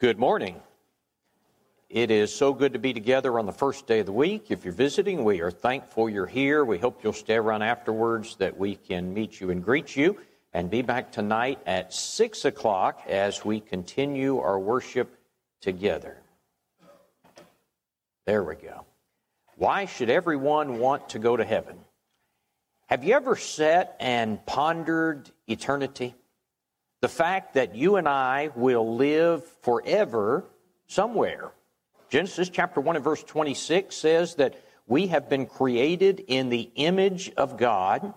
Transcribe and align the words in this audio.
Good 0.00 0.18
morning. 0.18 0.58
It 1.90 2.10
is 2.10 2.34
so 2.34 2.54
good 2.54 2.72
to 2.72 2.78
be 2.78 2.94
together 2.94 3.38
on 3.38 3.44
the 3.44 3.52
first 3.52 3.86
day 3.86 3.98
of 3.98 4.06
the 4.06 4.12
week. 4.12 4.46
If 4.48 4.64
you're 4.64 4.72
visiting, 4.72 5.24
we 5.24 5.42
are 5.42 5.50
thankful 5.50 6.08
you're 6.08 6.24
here. 6.24 6.64
We 6.64 6.78
hope 6.78 7.04
you'll 7.04 7.12
stay 7.12 7.34
around 7.34 7.60
afterwards 7.60 8.36
that 8.36 8.56
we 8.56 8.76
can 8.76 9.12
meet 9.12 9.42
you 9.42 9.50
and 9.50 9.62
greet 9.62 9.94
you 9.94 10.18
and 10.54 10.70
be 10.70 10.80
back 10.80 11.12
tonight 11.12 11.58
at 11.66 11.92
6 11.92 12.46
o'clock 12.46 13.02
as 13.10 13.44
we 13.44 13.60
continue 13.60 14.38
our 14.38 14.58
worship 14.58 15.18
together. 15.60 16.16
There 18.24 18.42
we 18.42 18.54
go. 18.54 18.86
Why 19.56 19.84
should 19.84 20.08
everyone 20.08 20.78
want 20.78 21.10
to 21.10 21.18
go 21.18 21.36
to 21.36 21.44
heaven? 21.44 21.76
Have 22.86 23.04
you 23.04 23.12
ever 23.16 23.36
sat 23.36 23.96
and 24.00 24.46
pondered 24.46 25.30
eternity? 25.46 26.14
The 27.00 27.08
fact 27.08 27.54
that 27.54 27.74
you 27.74 27.96
and 27.96 28.06
I 28.06 28.50
will 28.54 28.96
live 28.96 29.44
forever 29.62 30.44
somewhere. 30.86 31.52
Genesis 32.10 32.50
chapter 32.50 32.80
1 32.80 32.96
and 32.96 33.04
verse 33.04 33.22
26 33.22 33.96
says 33.96 34.34
that 34.34 34.60
we 34.86 35.06
have 35.06 35.28
been 35.28 35.46
created 35.46 36.20
in 36.26 36.50
the 36.50 36.70
image 36.74 37.30
of 37.36 37.56
God. 37.56 38.12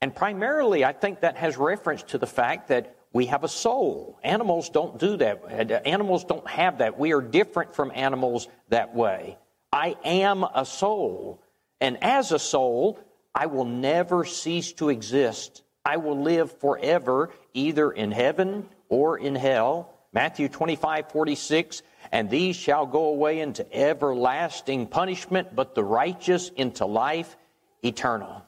And 0.00 0.14
primarily, 0.14 0.84
I 0.84 0.92
think 0.92 1.20
that 1.20 1.36
has 1.36 1.56
reference 1.56 2.02
to 2.04 2.18
the 2.18 2.26
fact 2.26 2.68
that 2.68 2.96
we 3.12 3.26
have 3.26 3.44
a 3.44 3.48
soul. 3.48 4.18
Animals 4.22 4.70
don't 4.70 4.98
do 4.98 5.16
that. 5.16 5.42
Uh, 5.44 5.74
animals 5.84 6.24
don't 6.24 6.48
have 6.48 6.78
that. 6.78 6.98
We 6.98 7.12
are 7.12 7.20
different 7.20 7.74
from 7.74 7.92
animals 7.94 8.48
that 8.68 8.94
way. 8.94 9.36
I 9.72 9.96
am 10.04 10.44
a 10.44 10.64
soul. 10.64 11.42
And 11.80 12.02
as 12.02 12.32
a 12.32 12.38
soul, 12.38 12.98
I 13.34 13.46
will 13.46 13.64
never 13.64 14.24
cease 14.24 14.72
to 14.74 14.88
exist. 14.88 15.63
I 15.84 15.98
will 15.98 16.20
live 16.20 16.50
forever, 16.60 17.30
either 17.52 17.90
in 17.90 18.10
heaven 18.10 18.68
or 18.88 19.18
in 19.18 19.34
hell. 19.34 19.90
Matthew 20.14 20.48
25, 20.48 21.10
46, 21.10 21.82
and 22.10 22.30
these 22.30 22.56
shall 22.56 22.86
go 22.86 23.06
away 23.06 23.40
into 23.40 23.66
everlasting 23.76 24.86
punishment, 24.86 25.54
but 25.54 25.74
the 25.74 25.84
righteous 25.84 26.48
into 26.50 26.86
life 26.86 27.36
eternal. 27.82 28.42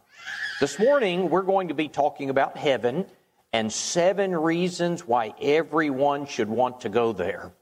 This 0.61 0.79
morning, 0.79 1.29
we're 1.29 1.43
going 1.43 1.69
to 1.69 1.75
be 1.75 1.89
talking 1.89 2.31
about 2.31 2.57
heaven 2.57 3.05
and 3.53 3.71
seven 3.71 4.35
reasons 4.35 5.07
why 5.07 5.35
everyone 5.41 6.27
should 6.27 6.49
want 6.49 6.81
to 6.83 6.89
go 6.89 7.13
there. 7.13 7.53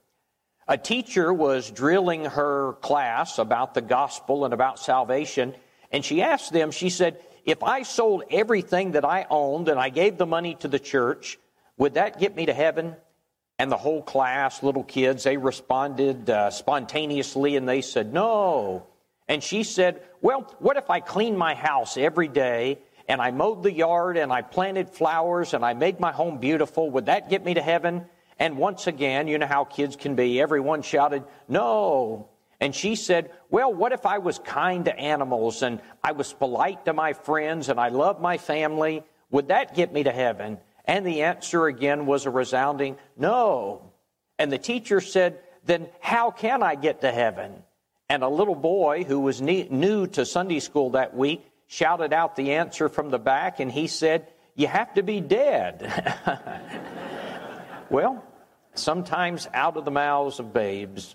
A 0.68 0.78
teacher 0.78 1.32
was 1.32 1.70
drilling 1.70 2.24
her 2.24 2.74
class 2.74 3.38
about 3.38 3.74
the 3.74 3.82
gospel 3.82 4.44
and 4.44 4.54
about 4.54 4.78
salvation, 4.78 5.54
and 5.90 6.04
she 6.04 6.22
asked 6.22 6.52
them, 6.52 6.70
she 6.70 6.90
said, 6.90 7.18
If 7.44 7.62
I 7.62 7.82
sold 7.82 8.24
everything 8.30 8.92
that 8.92 9.04
I 9.04 9.26
owned 9.28 9.68
and 9.68 9.78
I 9.78 9.90
gave 9.90 10.16
the 10.16 10.26
money 10.26 10.54
to 10.56 10.68
the 10.68 10.78
church, 10.78 11.38
would 11.76 11.94
that 11.94 12.18
get 12.18 12.34
me 12.34 12.46
to 12.46 12.54
heaven? 12.54 12.96
And 13.58 13.70
the 13.70 13.76
whole 13.76 14.02
class, 14.02 14.62
little 14.62 14.82
kids, 14.82 15.24
they 15.24 15.36
responded 15.36 16.28
uh, 16.28 16.50
spontaneously 16.50 17.56
and 17.56 17.68
they 17.68 17.82
said, 17.82 18.12
No. 18.12 18.86
And 19.28 19.42
she 19.42 19.62
said, 19.62 20.02
Well, 20.22 20.54
what 20.58 20.76
if 20.76 20.90
I 20.90 21.00
cleaned 21.00 21.38
my 21.38 21.54
house 21.54 21.96
every 21.96 22.28
day 22.28 22.78
and 23.08 23.20
I 23.20 23.30
mowed 23.30 23.62
the 23.62 23.72
yard 23.72 24.16
and 24.16 24.32
I 24.32 24.42
planted 24.42 24.90
flowers 24.90 25.54
and 25.54 25.64
I 25.64 25.74
made 25.74 26.00
my 26.00 26.12
home 26.12 26.38
beautiful? 26.38 26.90
Would 26.92 27.06
that 27.06 27.30
get 27.30 27.44
me 27.44 27.54
to 27.54 27.62
heaven? 27.62 28.06
And 28.38 28.56
once 28.56 28.86
again, 28.86 29.28
you 29.28 29.38
know 29.38 29.46
how 29.46 29.64
kids 29.64 29.96
can 29.96 30.16
be. 30.16 30.40
Everyone 30.40 30.82
shouted, 30.82 31.22
No. 31.46 32.28
And 32.64 32.74
she 32.74 32.94
said, 32.94 33.30
Well, 33.50 33.74
what 33.74 33.92
if 33.92 34.06
I 34.06 34.16
was 34.16 34.38
kind 34.38 34.86
to 34.86 34.98
animals 34.98 35.60
and 35.60 35.82
I 36.02 36.12
was 36.12 36.32
polite 36.32 36.86
to 36.86 36.94
my 36.94 37.12
friends 37.12 37.68
and 37.68 37.78
I 37.78 37.90
loved 37.90 38.22
my 38.22 38.38
family? 38.38 39.04
Would 39.30 39.48
that 39.48 39.74
get 39.74 39.92
me 39.92 40.04
to 40.04 40.10
heaven? 40.10 40.56
And 40.86 41.04
the 41.04 41.24
answer 41.24 41.66
again 41.66 42.06
was 42.06 42.24
a 42.24 42.30
resounding 42.30 42.96
no. 43.18 43.92
And 44.38 44.50
the 44.50 44.56
teacher 44.56 45.02
said, 45.02 45.40
Then 45.66 45.90
how 46.00 46.30
can 46.30 46.62
I 46.62 46.74
get 46.74 47.02
to 47.02 47.12
heaven? 47.12 47.52
And 48.08 48.22
a 48.22 48.28
little 48.28 48.54
boy 48.54 49.04
who 49.04 49.20
was 49.20 49.42
new 49.42 50.06
to 50.06 50.24
Sunday 50.24 50.60
school 50.60 50.92
that 50.92 51.14
week 51.14 51.44
shouted 51.66 52.14
out 52.14 52.34
the 52.34 52.52
answer 52.52 52.88
from 52.88 53.10
the 53.10 53.18
back 53.18 53.60
and 53.60 53.70
he 53.70 53.88
said, 53.88 54.26
You 54.54 54.68
have 54.68 54.94
to 54.94 55.02
be 55.02 55.20
dead. 55.20 55.92
Well, 57.90 58.24
sometimes 58.74 59.46
out 59.52 59.76
of 59.76 59.84
the 59.84 59.90
mouths 59.90 60.40
of 60.40 60.54
babes. 60.54 61.14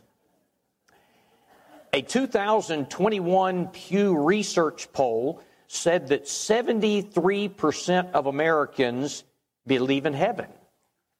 A 1.93 2.01
2021 2.01 3.67
Pew 3.67 4.17
Research 4.17 4.91
poll 4.93 5.41
said 5.67 6.07
that 6.07 6.25
73% 6.25 8.11
of 8.11 8.25
Americans 8.25 9.23
believe 9.65 10.05
in 10.05 10.13
heaven. 10.13 10.47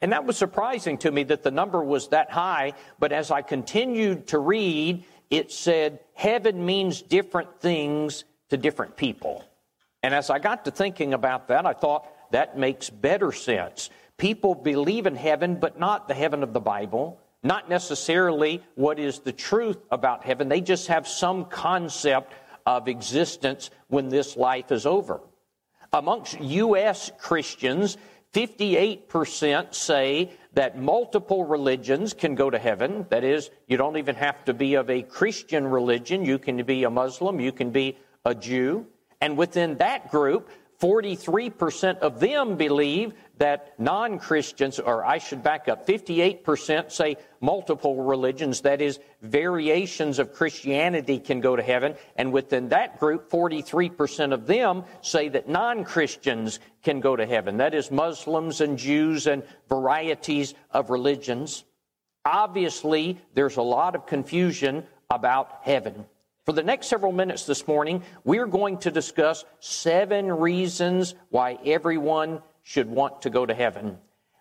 And 0.02 0.12
that 0.12 0.25
was 0.25 0.38
surprising 0.38 0.97
to 1.00 1.12
me 1.12 1.24
that 1.24 1.44
the 1.44 1.52
number 1.52 1.84
was 1.84 2.09
that 2.09 2.31
high, 2.31 2.74
but 3.00 3.12
as 3.12 3.31
I 3.31 3.41
continued 3.41 4.28
to 4.28 4.40
read, 4.40 5.03
it 5.30 5.52
said 5.52 6.00
heaven 6.13 6.66
means 6.66 7.01
different 7.01 7.59
things 7.59 8.24
to 8.50 8.57
different 8.57 8.96
people. 8.96 9.44
And 10.01 10.13
as 10.13 10.30
I 10.30 10.40
got 10.40 10.66
to 10.66 10.72
thinking 10.72 11.13
about 11.13 11.50
that, 11.50 11.66
I 11.66 11.74
thought 11.74 12.07
that 12.31 12.57
makes 12.57 12.90
better 12.90 13.31
sense 13.31 13.90
People 14.19 14.53
believe 14.53 15.07
in 15.07 15.16
heaven, 15.16 15.56
but 15.56 15.80
not 15.80 16.09
the 16.09 16.13
heaven 16.13 16.44
of 16.44 16.51
the 16.51 16.59
Bible, 16.59 17.19
not 17.44 17.69
necessarily 17.69 18.63
what 18.75 19.00
is 19.00 19.19
the 19.19 19.31
truth 19.31 19.77
about 19.91 20.23
heaven. 20.23 20.50
They 20.50 20.61
just 20.61 20.88
have 20.88 21.07
some 21.07 21.45
concept 21.45 22.33
of 22.66 22.88
existence 22.88 23.69
when 23.88 24.09
this 24.09 24.35
life 24.35 24.72
is 24.72 24.85
over. 24.85 25.22
Amongst 25.91 26.39
U.S. 26.39 27.11
Christians, 27.17 27.97
58% 28.33 29.73
say 29.73 30.31
that 30.53 30.77
multiple 30.77 31.45
religions 31.45 32.13
can 32.13 32.35
go 32.35 32.50
to 32.50 32.59
heaven. 32.59 33.05
That 33.09 33.23
is, 33.23 33.50
you 33.67 33.77
don't 33.77 33.97
even 33.97 34.16
have 34.16 34.44
to 34.45 34.53
be 34.53 34.75
of 34.75 34.89
a 34.89 35.01
Christian 35.01 35.66
religion. 35.66 36.23
You 36.25 36.38
can 36.38 36.63
be 36.63 36.83
a 36.83 36.89
Muslim, 36.89 37.39
you 37.39 37.51
can 37.51 37.71
be 37.71 37.97
a 38.25 38.35
Jew. 38.35 38.85
And 39.21 39.38
within 39.38 39.77
that 39.77 40.11
group, 40.11 40.50
43% 40.79 42.00
of 42.00 42.19
them 42.19 42.56
believe 42.56 43.13
that 43.39 43.73
non 43.79 44.19
Christians, 44.19 44.79
or 44.79 45.03
I 45.03 45.17
should 45.17 45.41
back 45.41 45.67
up, 45.67 45.88
58% 45.88 46.91
say 46.91 47.17
multiple 47.41 48.03
religions, 48.03 48.61
that 48.61 48.81
is, 48.81 49.00
variations 49.22 50.19
of 50.19 50.33
Christianity 50.33 51.19
can 51.19 51.41
go 51.41 51.55
to 51.55 51.63
heaven. 51.63 51.95
And 52.16 52.31
within 52.31 52.69
that 52.69 53.00
group, 53.00 53.29
43% 53.29 54.33
of 54.33 54.45
them 54.45 54.83
say 55.01 55.29
that 55.29 55.50
non 55.50 55.83
Christians 55.83 56.59
can 56.83 57.00
go 57.00 57.16
to 57.16 57.25
heaven. 57.25 57.57
That 57.57 57.73
is, 57.73 57.89
Muslims 57.89 58.61
and 58.61 58.77
Jews 58.77 59.25
and 59.25 59.44
varieties 59.67 60.53
of 60.71 60.89
religions. 60.89 61.63
Obviously, 62.25 63.17
there's 63.33 63.57
a 63.57 63.61
lot 63.61 63.95
of 63.95 64.06
confusion 64.06 64.83
about 65.09 65.59
heaven. 65.63 66.06
For 66.45 66.53
the 66.53 66.63
next 66.63 66.88
several 66.88 67.11
minutes 67.11 67.45
this 67.45 67.67
morning, 67.67 68.01
we're 68.23 68.47
going 68.47 68.79
to 68.79 68.91
discuss 68.91 69.45
seven 69.59 70.31
reasons 70.31 71.13
why 71.29 71.59
everyone 71.63 72.41
should 72.69 72.88
want 72.88 73.24
to 73.24 73.31
go 73.31 73.47
to 73.47 73.53
heaven. 73.56 73.97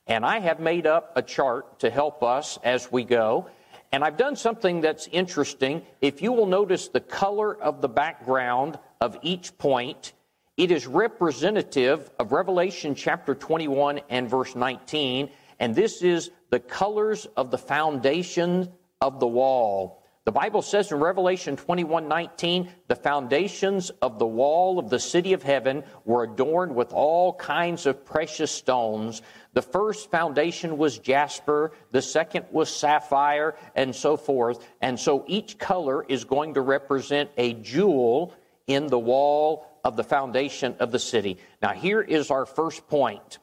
And 0.06 0.22
I 0.22 0.38
have 0.40 0.60
made 0.60 0.86
up 0.86 1.12
a 1.16 1.22
chart 1.22 1.78
to 1.78 1.88
help 1.88 2.22
us 2.22 2.58
as 2.62 2.92
we 2.92 3.02
go. 3.02 3.48
And 3.90 4.04
I've 4.04 4.18
done 4.18 4.36
something 4.36 4.82
that's 4.82 5.08
interesting. 5.10 5.80
If 6.02 6.20
you 6.20 6.32
will 6.32 6.44
notice 6.44 6.88
the 6.88 7.00
color 7.00 7.56
of 7.56 7.80
the 7.80 7.88
background 7.88 8.78
of 9.00 9.16
each 9.22 9.56
point, 9.56 10.12
it 10.58 10.70
is 10.70 10.86
representative 10.86 12.10
of 12.18 12.32
Revelation 12.32 12.94
chapter 12.94 13.34
21 13.34 14.00
and 14.10 14.28
verse 14.28 14.54
19. 14.54 15.30
And 15.58 15.74
this 15.74 16.02
is 16.02 16.30
the 16.50 16.60
colors 16.60 17.26
of 17.34 17.50
the 17.50 17.56
foundation 17.56 18.70
of 19.00 19.20
the 19.20 19.26
wall. 19.26 20.02
The 20.28 20.32
Bible 20.32 20.60
says 20.60 20.92
in 20.92 20.98
Revelation 20.98 21.56
21 21.56 22.06
19, 22.06 22.68
the 22.86 22.94
foundations 22.94 23.88
of 24.02 24.18
the 24.18 24.26
wall 24.26 24.78
of 24.78 24.90
the 24.90 24.98
city 24.98 25.32
of 25.32 25.42
heaven 25.42 25.82
were 26.04 26.24
adorned 26.24 26.74
with 26.74 26.92
all 26.92 27.32
kinds 27.32 27.86
of 27.86 28.04
precious 28.04 28.50
stones. 28.50 29.22
The 29.54 29.62
first 29.62 30.10
foundation 30.10 30.76
was 30.76 30.98
jasper, 30.98 31.72
the 31.92 32.02
second 32.02 32.44
was 32.50 32.68
sapphire, 32.68 33.56
and 33.74 33.96
so 33.96 34.18
forth. 34.18 34.68
And 34.82 35.00
so 35.00 35.24
each 35.28 35.56
color 35.56 36.04
is 36.06 36.24
going 36.24 36.52
to 36.52 36.60
represent 36.60 37.30
a 37.38 37.54
jewel 37.54 38.34
in 38.66 38.88
the 38.88 38.98
wall 38.98 39.80
of 39.82 39.96
the 39.96 40.04
foundation 40.04 40.76
of 40.78 40.92
the 40.92 40.98
city. 40.98 41.38
Now, 41.62 41.72
here 41.72 42.02
is 42.02 42.30
our 42.30 42.44
first 42.44 42.86
point. 42.86 43.38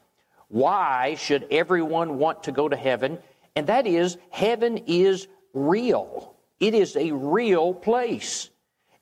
Why 0.46 1.16
should 1.16 1.48
everyone 1.50 2.18
want 2.18 2.44
to 2.44 2.52
go 2.52 2.68
to 2.68 2.76
heaven? 2.76 3.18
And 3.56 3.66
that 3.66 3.88
is, 3.88 4.18
heaven 4.30 4.84
is 4.86 5.26
real. 5.52 6.35
It 6.60 6.74
is 6.74 6.96
a 6.96 7.12
real 7.12 7.74
place. 7.74 8.50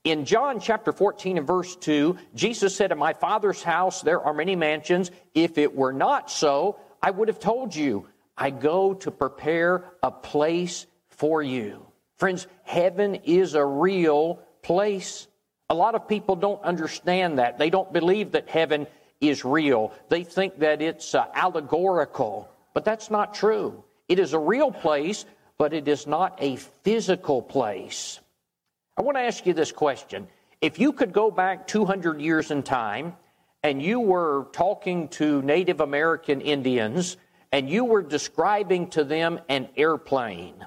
In 0.02 0.26
John 0.26 0.60
chapter 0.60 0.92
14 0.92 1.38
and 1.38 1.46
verse 1.46 1.76
2, 1.76 2.18
Jesus 2.34 2.76
said, 2.76 2.92
In 2.92 2.98
my 2.98 3.14
Father's 3.14 3.62
house 3.62 4.02
there 4.02 4.20
are 4.20 4.34
many 4.34 4.54
mansions. 4.54 5.10
If 5.34 5.56
it 5.56 5.74
were 5.74 5.92
not 5.92 6.30
so, 6.30 6.78
I 7.02 7.10
would 7.10 7.28
have 7.28 7.40
told 7.40 7.74
you, 7.74 8.06
I 8.36 8.50
go 8.50 8.94
to 8.94 9.10
prepare 9.10 9.84
a 10.02 10.10
place 10.10 10.86
for 11.08 11.42
you. 11.42 11.86
Friends, 12.16 12.46
heaven 12.64 13.16
is 13.24 13.54
a 13.54 13.64
real 13.64 14.40
place. 14.62 15.26
A 15.70 15.74
lot 15.74 15.94
of 15.94 16.08
people 16.08 16.36
don't 16.36 16.62
understand 16.62 17.38
that. 17.38 17.58
They 17.58 17.70
don't 17.70 17.92
believe 17.92 18.32
that 18.32 18.48
heaven 18.48 18.86
is 19.20 19.44
real. 19.44 19.92
They 20.08 20.24
think 20.24 20.58
that 20.58 20.82
it's 20.82 21.14
uh, 21.14 21.26
allegorical, 21.34 22.48
but 22.74 22.84
that's 22.84 23.10
not 23.10 23.34
true. 23.34 23.84
It 24.08 24.18
is 24.18 24.32
a 24.32 24.38
real 24.38 24.70
place 24.70 25.24
but 25.58 25.72
it 25.72 25.88
is 25.88 26.06
not 26.06 26.36
a 26.40 26.56
physical 26.56 27.42
place. 27.42 28.20
I 28.96 29.02
want 29.02 29.16
to 29.16 29.22
ask 29.22 29.46
you 29.46 29.54
this 29.54 29.72
question. 29.72 30.26
If 30.60 30.78
you 30.78 30.92
could 30.92 31.12
go 31.12 31.30
back 31.30 31.66
200 31.66 32.20
years 32.20 32.50
in 32.50 32.62
time 32.62 33.16
and 33.62 33.82
you 33.82 34.00
were 34.00 34.46
talking 34.52 35.08
to 35.08 35.42
Native 35.42 35.80
American 35.80 36.40
Indians 36.40 37.16
and 37.52 37.68
you 37.68 37.84
were 37.84 38.02
describing 38.02 38.88
to 38.90 39.04
them 39.04 39.40
an 39.48 39.68
airplane, 39.76 40.64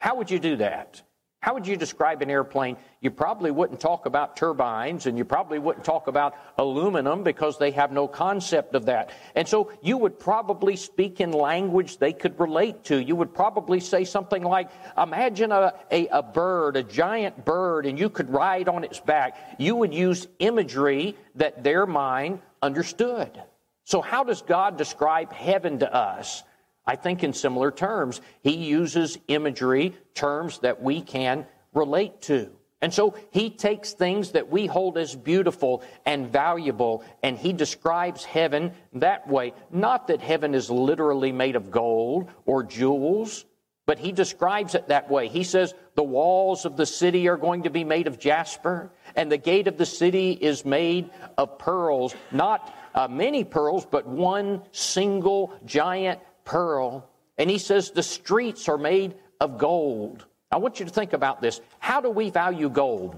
how 0.00 0.16
would 0.16 0.30
you 0.30 0.38
do 0.38 0.56
that? 0.56 1.02
How 1.40 1.54
would 1.54 1.68
you 1.68 1.76
describe 1.76 2.20
an 2.20 2.30
airplane? 2.30 2.76
You 3.00 3.12
probably 3.12 3.52
wouldn't 3.52 3.78
talk 3.78 4.06
about 4.06 4.36
turbines 4.36 5.06
and 5.06 5.16
you 5.16 5.24
probably 5.24 5.60
wouldn't 5.60 5.84
talk 5.84 6.08
about 6.08 6.34
aluminum 6.58 7.22
because 7.22 7.58
they 7.58 7.70
have 7.70 7.92
no 7.92 8.08
concept 8.08 8.74
of 8.74 8.86
that. 8.86 9.10
And 9.36 9.46
so 9.46 9.70
you 9.80 9.98
would 9.98 10.18
probably 10.18 10.74
speak 10.74 11.20
in 11.20 11.30
language 11.30 11.98
they 11.98 12.12
could 12.12 12.40
relate 12.40 12.82
to. 12.84 13.00
You 13.00 13.14
would 13.14 13.32
probably 13.32 13.78
say 13.78 14.04
something 14.04 14.42
like, 14.42 14.68
imagine 15.00 15.52
a, 15.52 15.74
a, 15.92 16.08
a 16.08 16.22
bird, 16.24 16.76
a 16.76 16.82
giant 16.82 17.44
bird, 17.44 17.86
and 17.86 17.96
you 17.96 18.10
could 18.10 18.30
ride 18.30 18.68
on 18.68 18.82
its 18.82 18.98
back. 18.98 19.36
You 19.60 19.76
would 19.76 19.94
use 19.94 20.26
imagery 20.40 21.16
that 21.36 21.62
their 21.62 21.86
mind 21.86 22.40
understood. 22.60 23.40
So 23.84 24.00
how 24.00 24.24
does 24.24 24.42
God 24.42 24.76
describe 24.76 25.32
heaven 25.32 25.78
to 25.78 25.94
us? 25.94 26.42
I 26.88 26.96
think 26.96 27.22
in 27.22 27.34
similar 27.34 27.70
terms. 27.70 28.22
He 28.42 28.56
uses 28.56 29.18
imagery, 29.28 29.94
terms 30.14 30.60
that 30.60 30.82
we 30.82 31.02
can 31.02 31.46
relate 31.74 32.22
to. 32.22 32.50
And 32.80 32.94
so 32.94 33.14
he 33.30 33.50
takes 33.50 33.92
things 33.92 34.32
that 34.32 34.48
we 34.48 34.66
hold 34.66 34.96
as 34.96 35.14
beautiful 35.14 35.82
and 36.06 36.32
valuable 36.32 37.04
and 37.22 37.36
he 37.36 37.52
describes 37.52 38.24
heaven 38.24 38.72
that 38.94 39.28
way. 39.28 39.52
Not 39.70 40.06
that 40.06 40.22
heaven 40.22 40.54
is 40.54 40.70
literally 40.70 41.32
made 41.32 41.56
of 41.56 41.70
gold 41.70 42.30
or 42.46 42.62
jewels, 42.62 43.44
but 43.84 43.98
he 43.98 44.12
describes 44.12 44.74
it 44.76 44.88
that 44.88 45.10
way. 45.10 45.28
He 45.28 45.42
says 45.42 45.74
the 45.96 46.04
walls 46.04 46.64
of 46.64 46.76
the 46.76 46.86
city 46.86 47.26
are 47.28 47.36
going 47.36 47.64
to 47.64 47.70
be 47.70 47.84
made 47.84 48.06
of 48.06 48.18
jasper 48.18 48.92
and 49.16 49.30
the 49.30 49.38
gate 49.38 49.66
of 49.66 49.76
the 49.76 49.86
city 49.86 50.30
is 50.32 50.64
made 50.64 51.10
of 51.36 51.58
pearls. 51.58 52.14
Not 52.30 52.72
uh, 52.94 53.08
many 53.08 53.42
pearls, 53.42 53.86
but 53.90 54.06
one 54.06 54.62
single 54.70 55.52
giant 55.64 56.20
pearl. 56.48 57.08
And 57.36 57.48
he 57.48 57.58
says 57.58 57.90
the 57.90 58.02
streets 58.02 58.68
are 58.68 58.78
made 58.78 59.14
of 59.40 59.58
gold. 59.58 60.24
I 60.50 60.56
want 60.56 60.80
you 60.80 60.86
to 60.86 60.92
think 60.92 61.12
about 61.12 61.40
this. 61.40 61.60
How 61.78 62.00
do 62.00 62.10
we 62.10 62.30
value 62.30 62.70
gold? 62.70 63.16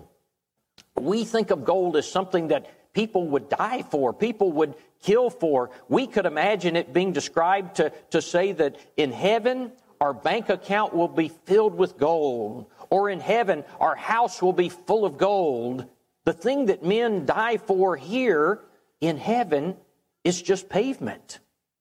We 0.98 1.24
think 1.24 1.50
of 1.50 1.64
gold 1.64 1.96
as 1.96 2.10
something 2.10 2.48
that 2.48 2.92
people 2.92 3.28
would 3.28 3.48
die 3.48 3.82
for, 3.82 4.12
people 4.12 4.52
would 4.52 4.74
kill 5.00 5.30
for. 5.30 5.70
We 5.88 6.06
could 6.08 6.26
imagine 6.26 6.74
it 6.74 6.92
being 6.92 7.12
described 7.12 7.76
to, 7.76 7.90
to 8.10 8.20
say 8.20 8.52
that 8.52 8.76
in 8.96 9.12
heaven, 9.12 9.72
our 10.00 10.12
bank 10.12 10.48
account 10.48 10.92
will 10.92 11.08
be 11.08 11.28
filled 11.28 11.76
with 11.76 11.96
gold, 11.96 12.66
or 12.90 13.10
in 13.10 13.20
heaven, 13.20 13.64
our 13.78 13.94
house 13.94 14.42
will 14.42 14.52
be 14.52 14.68
full 14.68 15.04
of 15.04 15.16
gold. 15.16 15.86
The 16.24 16.32
thing 16.32 16.66
that 16.66 16.84
men 16.84 17.26
die 17.26 17.58
for 17.58 17.96
here 17.96 18.60
in 19.00 19.16
heaven 19.16 19.76
is 20.24 20.42
just 20.42 20.68
pavement. 20.68 21.38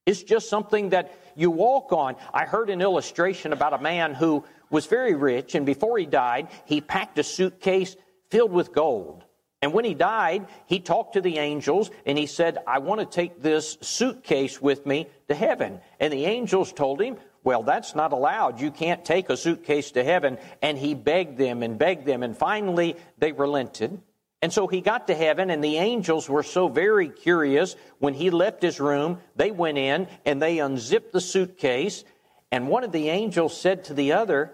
It's 0.10 0.24
just 0.24 0.50
something 0.50 0.90
that 0.90 1.14
you 1.36 1.52
walk 1.52 1.94
on. 1.94 2.16
I 2.34 2.46
heard 2.46 2.72
an 2.72 2.82
illustration 2.82 3.54
about 3.54 3.74
a 3.74 3.78
man 3.78 4.16
who 4.16 4.44
was 4.72 4.88
very 4.88 5.14
rich, 5.14 5.54
and 5.54 5.68
before 5.68 6.00
he 6.00 6.08
died, 6.08 6.48
he 6.66 6.82
packed 6.82 7.20
a 7.20 7.24
suitcase 7.24 7.96
filled 8.32 8.52
with 8.52 8.74
gold. 8.74 9.24
And 9.62 9.72
when 9.72 9.86
he 9.86 9.94
died, 9.94 10.48
he 10.66 10.80
talked 10.80 11.14
to 11.14 11.22
the 11.22 11.38
angels 11.38 11.92
and 12.08 12.18
he 12.18 12.26
said, 12.26 12.58
I 12.66 12.80
want 12.80 13.02
to 13.02 13.06
take 13.06 13.44
this 13.44 13.78
suitcase 13.82 14.60
with 14.60 14.84
me 14.84 15.10
to 15.28 15.36
heaven. 15.36 15.80
And 16.00 16.12
the 16.12 16.26
angels 16.26 16.74
told 16.74 17.00
him, 17.00 17.18
Well, 17.44 17.62
that's 17.62 17.94
not 17.94 18.12
allowed. 18.12 18.60
You 18.60 18.72
can't 18.72 19.06
take 19.06 19.30
a 19.30 19.38
suitcase 19.38 19.92
to 19.92 20.04
heaven. 20.04 20.40
And 20.64 20.76
he 20.76 20.96
begged 20.96 21.38
them 21.38 21.62
and 21.62 21.78
begged 21.78 22.08
them. 22.08 22.24
And 22.24 22.36
finally, 22.36 22.96
they 23.20 23.32
relented. 23.32 24.02
And 24.42 24.54
so 24.54 24.68
he 24.68 24.80
got 24.80 25.08
to 25.08 25.16
heaven, 25.16 25.50
and 25.50 25.62
the 25.64 25.78
angels 25.78 26.30
were 26.30 26.44
so 26.44 26.70
very 26.70 27.10
curious. 27.10 27.76
When 28.00 28.14
he 28.14 28.30
left 28.30 28.62
his 28.62 28.80
room, 28.80 29.20
they 29.36 29.52
went 29.52 29.78
in 29.78 30.08
and 30.26 30.42
they 30.42 30.60
unzipped 30.60 31.12
the 31.12 31.20
suitcase. 31.20 32.06
And 32.52 32.70
one 32.70 32.84
of 32.84 32.94
the 32.94 33.10
angels 33.10 33.60
said 33.60 33.84
to 33.86 33.94
the 33.94 34.14
other, 34.14 34.54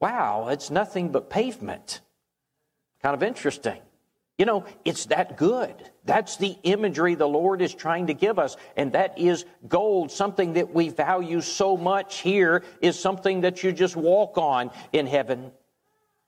Wow, 0.00 0.48
it's 0.48 0.70
nothing 0.70 1.10
but 1.10 1.30
pavement. 1.30 2.00
Kind 3.02 3.14
of 3.14 3.22
interesting. 3.22 3.80
You 4.38 4.46
know, 4.46 4.64
it's 4.84 5.06
that 5.06 5.36
good. 5.36 5.74
That's 6.04 6.36
the 6.36 6.56
imagery 6.64 7.14
the 7.14 7.28
Lord 7.28 7.62
is 7.62 7.74
trying 7.74 8.08
to 8.08 8.14
give 8.14 8.38
us. 8.38 8.56
And 8.76 8.92
that 8.92 9.18
is 9.18 9.44
gold. 9.68 10.10
Something 10.10 10.54
that 10.54 10.74
we 10.74 10.88
value 10.88 11.40
so 11.40 11.76
much 11.76 12.18
here 12.18 12.64
is 12.80 12.98
something 12.98 13.42
that 13.42 13.62
you 13.62 13.72
just 13.72 13.96
walk 13.96 14.36
on 14.36 14.70
in 14.92 15.06
heaven. 15.06 15.52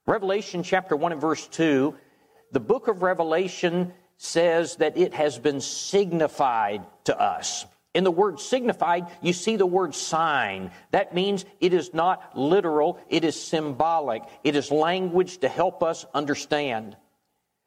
Revelation 0.07 0.63
chapter 0.63 0.95
1 0.95 1.13
and 1.13 1.21
verse 1.21 1.47
2 1.49 1.97
the 2.53 2.61
book 2.61 2.89
of 2.89 3.03
Revelation 3.03 3.93
says 4.19 4.77
that 4.77 4.97
it 4.97 5.15
has 5.15 5.39
been 5.39 5.61
signified 5.61 6.85
to 7.05 7.21
us. 7.21 7.67
In 7.95 8.05
the 8.05 8.11
word 8.11 8.41
signified, 8.41 9.07
you 9.23 9.33
see 9.33 9.57
the 9.57 9.67
word 9.67 9.95
sign. 9.95 10.71
That 10.91 11.15
means 11.15 11.47
it 11.61 11.73
is 11.73 11.95
not 11.95 12.37
literal, 12.37 12.99
it 13.09 13.25
is 13.25 13.41
symbolic. 13.41 14.23
It 14.45 14.55
is 14.55 14.71
language 14.71 15.39
to 15.39 15.49
help 15.49 15.83
us 15.83 16.05
understand. 16.13 16.97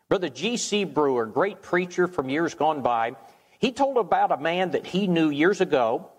Brother 0.07 0.29
G.C. 0.29 0.83
Brewer, 0.85 1.25
great 1.25 1.61
preacher 1.61 2.07
from 2.07 2.29
years 2.29 2.53
gone 2.53 2.81
by, 2.81 3.15
he 3.59 3.71
told 3.71 3.97
about 3.97 4.31
a 4.31 4.37
man 4.37 4.71
that 4.71 4.85
he 4.85 5.07
knew 5.07 5.29
years 5.29 5.61
ago. 5.61 6.09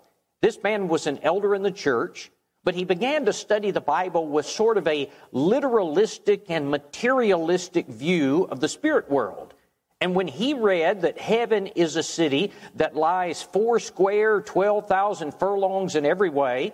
This 0.41 0.63
man 0.63 0.89
was 0.89 1.07
an 1.07 1.21
elder 1.23 1.55
in 1.55 1.63
the 1.63 1.71
church. 1.71 2.31
But 2.63 2.75
he 2.75 2.85
began 2.85 3.25
to 3.25 3.33
study 3.33 3.71
the 3.71 3.81
Bible 3.81 4.29
with 4.29 4.45
sort 4.47 4.77
of 4.77 4.87
a 4.87 5.11
literalistic 5.33 6.43
and 6.49 6.71
materialistic 6.71 7.87
view 7.87 8.47
of 8.51 8.61
the 8.61 8.69
spirit 8.69 9.11
world. 9.11 9.55
And 10.01 10.15
when 10.15 10.29
he 10.29 10.55
read 10.55 11.03
that 11.03 11.19
heaven 11.19 11.67
is 11.69 11.97
a 11.97 12.03
city 12.03 12.53
that 12.77 12.97
lies 12.97 13.43
four 13.43 13.79
square, 13.81 14.41
12,000 14.41 15.33
furlongs 15.33 15.95
in 15.95 16.07
every 16.07 16.31
way, 16.31 16.73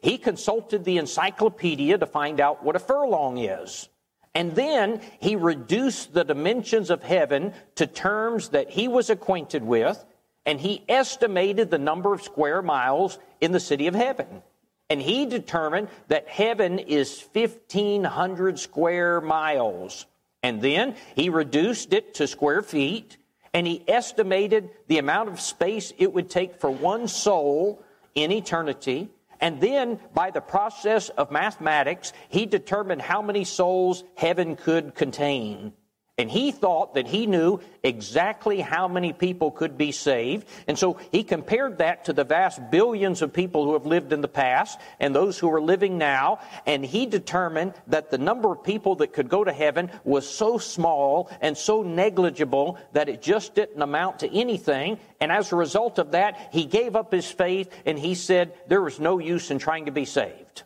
he 0.00 0.18
consulted 0.18 0.84
the 0.84 0.98
encyclopedia 0.98 1.98
to 1.98 2.06
find 2.06 2.40
out 2.40 2.62
what 2.62 2.76
a 2.76 2.80
furlong 2.80 3.38
is. 3.38 3.88
And 4.34 4.54
then 4.56 5.00
he 5.20 5.36
reduced 5.36 6.12
the 6.12 6.24
dimensions 6.24 6.90
of 6.90 7.02
heaven 7.02 7.54
to 7.76 7.86
terms 7.86 8.50
that 8.50 8.70
he 8.70 8.88
was 8.88 9.08
acquainted 9.08 9.62
with, 9.62 10.04
and 10.44 10.60
he 10.60 10.84
estimated 10.88 11.70
the 11.70 11.78
number 11.78 12.12
of 12.12 12.22
square 12.22 12.60
miles 12.60 13.18
in 13.40 13.52
the 13.52 13.60
city 13.60 13.86
of 13.86 13.94
heaven. 13.94 14.42
And 14.90 15.00
he 15.00 15.26
determined 15.26 15.88
that 16.08 16.28
heaven 16.28 16.78
is 16.78 17.26
1,500 17.32 18.58
square 18.58 19.20
miles. 19.20 20.06
And 20.42 20.60
then 20.60 20.94
he 21.16 21.30
reduced 21.30 21.92
it 21.92 22.14
to 22.14 22.26
square 22.26 22.60
feet, 22.60 23.16
and 23.54 23.66
he 23.66 23.82
estimated 23.88 24.68
the 24.88 24.98
amount 24.98 25.30
of 25.30 25.40
space 25.40 25.92
it 25.96 26.12
would 26.12 26.28
take 26.28 26.60
for 26.60 26.70
one 26.70 27.08
soul 27.08 27.82
in 28.14 28.30
eternity. 28.30 29.08
And 29.40 29.60
then, 29.60 30.00
by 30.12 30.30
the 30.30 30.40
process 30.40 31.08
of 31.08 31.30
mathematics, 31.30 32.12
he 32.28 32.46
determined 32.46 33.00
how 33.02 33.22
many 33.22 33.44
souls 33.44 34.04
heaven 34.16 34.56
could 34.56 34.94
contain. 34.94 35.72
And 36.16 36.30
he 36.30 36.52
thought 36.52 36.94
that 36.94 37.08
he 37.08 37.26
knew 37.26 37.58
exactly 37.82 38.60
how 38.60 38.86
many 38.86 39.12
people 39.12 39.50
could 39.50 39.76
be 39.76 39.90
saved. 39.90 40.46
And 40.68 40.78
so 40.78 40.96
he 41.10 41.24
compared 41.24 41.78
that 41.78 42.04
to 42.04 42.12
the 42.12 42.22
vast 42.22 42.70
billions 42.70 43.20
of 43.20 43.32
people 43.32 43.64
who 43.64 43.72
have 43.72 43.84
lived 43.84 44.12
in 44.12 44.20
the 44.20 44.28
past 44.28 44.78
and 45.00 45.12
those 45.12 45.40
who 45.40 45.52
are 45.52 45.60
living 45.60 45.98
now. 45.98 46.38
And 46.66 46.84
he 46.84 47.06
determined 47.06 47.74
that 47.88 48.12
the 48.12 48.18
number 48.18 48.52
of 48.52 48.62
people 48.62 48.94
that 48.96 49.12
could 49.12 49.28
go 49.28 49.42
to 49.42 49.52
heaven 49.52 49.90
was 50.04 50.28
so 50.28 50.56
small 50.56 51.28
and 51.40 51.58
so 51.58 51.82
negligible 51.82 52.78
that 52.92 53.08
it 53.08 53.20
just 53.20 53.56
didn't 53.56 53.82
amount 53.82 54.20
to 54.20 54.32
anything. 54.32 55.00
And 55.20 55.32
as 55.32 55.50
a 55.50 55.56
result 55.56 55.98
of 55.98 56.12
that, 56.12 56.50
he 56.52 56.64
gave 56.64 56.94
up 56.94 57.10
his 57.10 57.28
faith 57.28 57.68
and 57.86 57.98
he 57.98 58.14
said 58.14 58.54
there 58.68 58.82
was 58.82 59.00
no 59.00 59.18
use 59.18 59.50
in 59.50 59.58
trying 59.58 59.86
to 59.86 59.92
be 59.92 60.04
saved. 60.04 60.62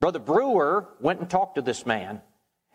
Brother 0.00 0.18
Brewer 0.18 0.88
went 0.98 1.20
and 1.20 1.30
talked 1.30 1.54
to 1.54 1.62
this 1.62 1.86
man. 1.86 2.22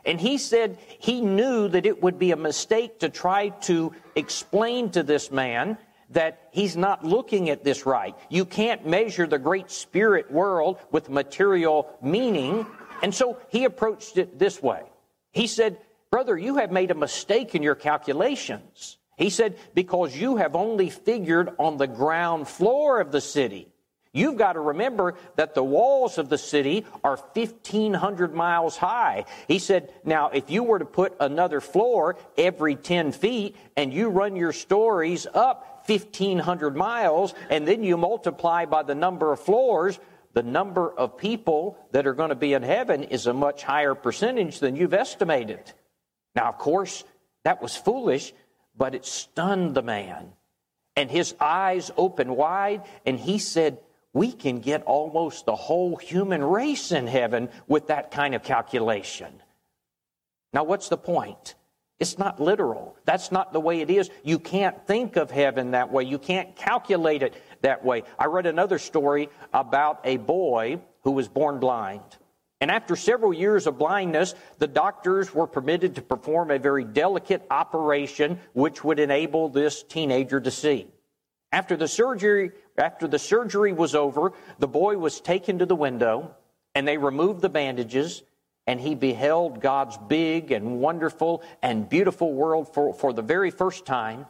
And 0.05 0.21
he 0.21 0.37
said 0.37 0.77
he 0.99 1.21
knew 1.21 1.67
that 1.67 1.85
it 1.85 2.01
would 2.01 2.19
be 2.19 2.31
a 2.31 2.37
mistake 2.37 2.99
to 2.99 3.09
try 3.09 3.49
to 3.61 3.93
explain 4.15 4.91
to 4.91 5.03
this 5.03 5.31
man 5.31 5.77
that 6.11 6.49
he's 6.51 6.77
not 6.77 7.03
looking 7.03 7.49
at 7.49 7.63
this 7.63 7.85
right. 7.85 8.15
You 8.29 8.45
can't 8.45 8.85
measure 8.85 9.25
the 9.25 9.39
great 9.39 9.71
spirit 9.71 10.31
world 10.31 10.77
with 10.91 11.09
material 11.09 11.97
meaning. 12.01 12.67
And 13.01 13.13
so 13.13 13.39
he 13.49 13.65
approached 13.65 14.17
it 14.17 14.37
this 14.37 14.61
way. 14.61 14.83
He 15.31 15.47
said, 15.47 15.77
Brother, 16.11 16.37
you 16.37 16.57
have 16.57 16.71
made 16.71 16.91
a 16.91 16.95
mistake 16.95 17.55
in 17.55 17.63
your 17.63 17.75
calculations. 17.75 18.97
He 19.17 19.29
said, 19.29 19.57
Because 19.73 20.15
you 20.15 20.37
have 20.37 20.55
only 20.55 20.89
figured 20.89 21.49
on 21.57 21.77
the 21.77 21.87
ground 21.87 22.47
floor 22.47 23.01
of 23.01 23.11
the 23.11 23.21
city. 23.21 23.67
You've 24.15 24.37
got 24.37 24.53
to 24.53 24.61
remember 24.61 25.15
that 25.35 25.55
the 25.55 25.63
walls 25.63 26.17
of 26.17 26.29
the 26.29 26.37
city 26.37 26.85
are 27.03 27.17
1,500 27.17 28.33
miles 28.33 28.77
high. 28.77 29.25
He 29.49 29.59
said, 29.59 29.91
now, 30.05 30.29
if 30.29 30.49
you 30.49 30.63
were 30.63 30.79
to 30.79 30.85
put 30.85 31.17
another 31.19 31.59
floor 31.59 32.15
every 32.37 32.75
10 32.75 33.11
feet 33.11 33.57
and 33.75 33.93
you 33.93 34.07
run 34.07 34.37
your 34.37 34.53
stories 34.53 35.27
up 35.33 35.83
1,500 35.87 36.77
miles 36.77 37.33
and 37.49 37.67
then 37.67 37.83
you 37.83 37.97
multiply 37.97 38.63
by 38.63 38.83
the 38.83 38.95
number 38.95 39.33
of 39.33 39.41
floors, 39.41 39.99
the 40.31 40.43
number 40.43 40.89
of 40.89 41.17
people 41.17 41.77
that 41.91 42.07
are 42.07 42.13
going 42.13 42.29
to 42.29 42.35
be 42.35 42.53
in 42.53 42.63
heaven 42.63 43.03
is 43.03 43.27
a 43.27 43.33
much 43.33 43.63
higher 43.63 43.95
percentage 43.95 44.59
than 44.59 44.77
you've 44.77 44.93
estimated. 44.93 45.73
Now, 46.37 46.47
of 46.47 46.57
course, 46.57 47.03
that 47.43 47.61
was 47.61 47.75
foolish, 47.75 48.33
but 48.77 48.95
it 48.95 49.05
stunned 49.05 49.75
the 49.75 49.81
man. 49.81 50.31
And 50.95 51.11
his 51.11 51.35
eyes 51.41 51.91
opened 51.97 52.35
wide, 52.35 52.83
and 53.05 53.19
he 53.19 53.39
said, 53.39 53.79
We 54.15 54.31
can 54.31 54.59
get 54.61 54.83
almost 54.83 55.45
the 55.45 55.57
whole 55.57 55.97
human 55.97 56.41
race 56.41 56.93
in 56.93 57.05
heaven 57.05 57.49
with 57.67 57.87
that 57.87 58.11
kind 58.11 58.33
of 58.33 58.43
calculation. 58.43 59.41
Now, 60.53 60.63
what's 60.63 60.87
the 60.87 60.97
point? 60.97 61.55
It's 61.99 62.17
not 62.17 62.39
literal. 62.39 62.95
That's 63.03 63.29
not 63.29 63.51
the 63.51 63.59
way 63.59 63.81
it 63.81 63.89
is. 63.89 64.09
You 64.23 64.39
can't 64.39 64.87
think 64.87 65.17
of 65.17 65.31
heaven 65.31 65.71
that 65.71 65.91
way. 65.91 66.03
You 66.03 66.17
can't 66.17 66.55
calculate 66.55 67.23
it 67.23 67.35
that 67.61 67.83
way. 67.83 68.03
I 68.17 68.27
read 68.27 68.45
another 68.45 68.79
story 68.79 69.27
about 69.53 69.99
a 70.05 70.15
boy 70.15 70.79
who 71.03 71.11
was 71.11 71.27
born 71.27 71.59
blind. 71.59 72.01
And 72.61 72.71
after 72.71 72.95
several 72.95 73.33
years 73.33 73.67
of 73.67 73.77
blindness, 73.77 74.33
the 74.59 74.67
doctors 74.67 75.35
were 75.35 75.45
permitted 75.45 75.95
to 75.95 76.01
perform 76.01 76.51
a 76.51 76.57
very 76.57 76.85
delicate 76.85 77.45
operation 77.51 78.39
which 78.53 78.81
would 78.81 79.01
enable 79.01 79.49
this 79.49 79.83
teenager 79.83 80.39
to 80.39 80.51
see. 80.51 80.87
After 81.55 81.77
the 81.77 81.87
surgery, 81.87 82.51
after 82.77 83.07
the 83.07 83.17
surgery 83.17 83.71
was 83.71 83.95
over, 83.95 84.33
the 84.59 84.67
boy 84.67 84.97
was 84.97 85.21
taken 85.21 85.59
to 85.59 85.65
the 85.65 85.73
window 85.73 86.35
and 86.75 86.85
they 86.85 86.97
removed 86.97 87.41
the 87.41 87.47
bandages 87.47 88.23
and 88.67 88.77
he 88.77 88.93
beheld 88.93 89.61
God's 89.61 89.97
big 90.09 90.51
and 90.51 90.81
wonderful 90.81 91.43
and 91.61 91.87
beautiful 91.87 92.33
world 92.33 92.73
for, 92.73 92.93
for 92.93 93.13
the 93.13 93.21
very 93.21 93.51
first 93.51 93.85
time. 93.85 94.25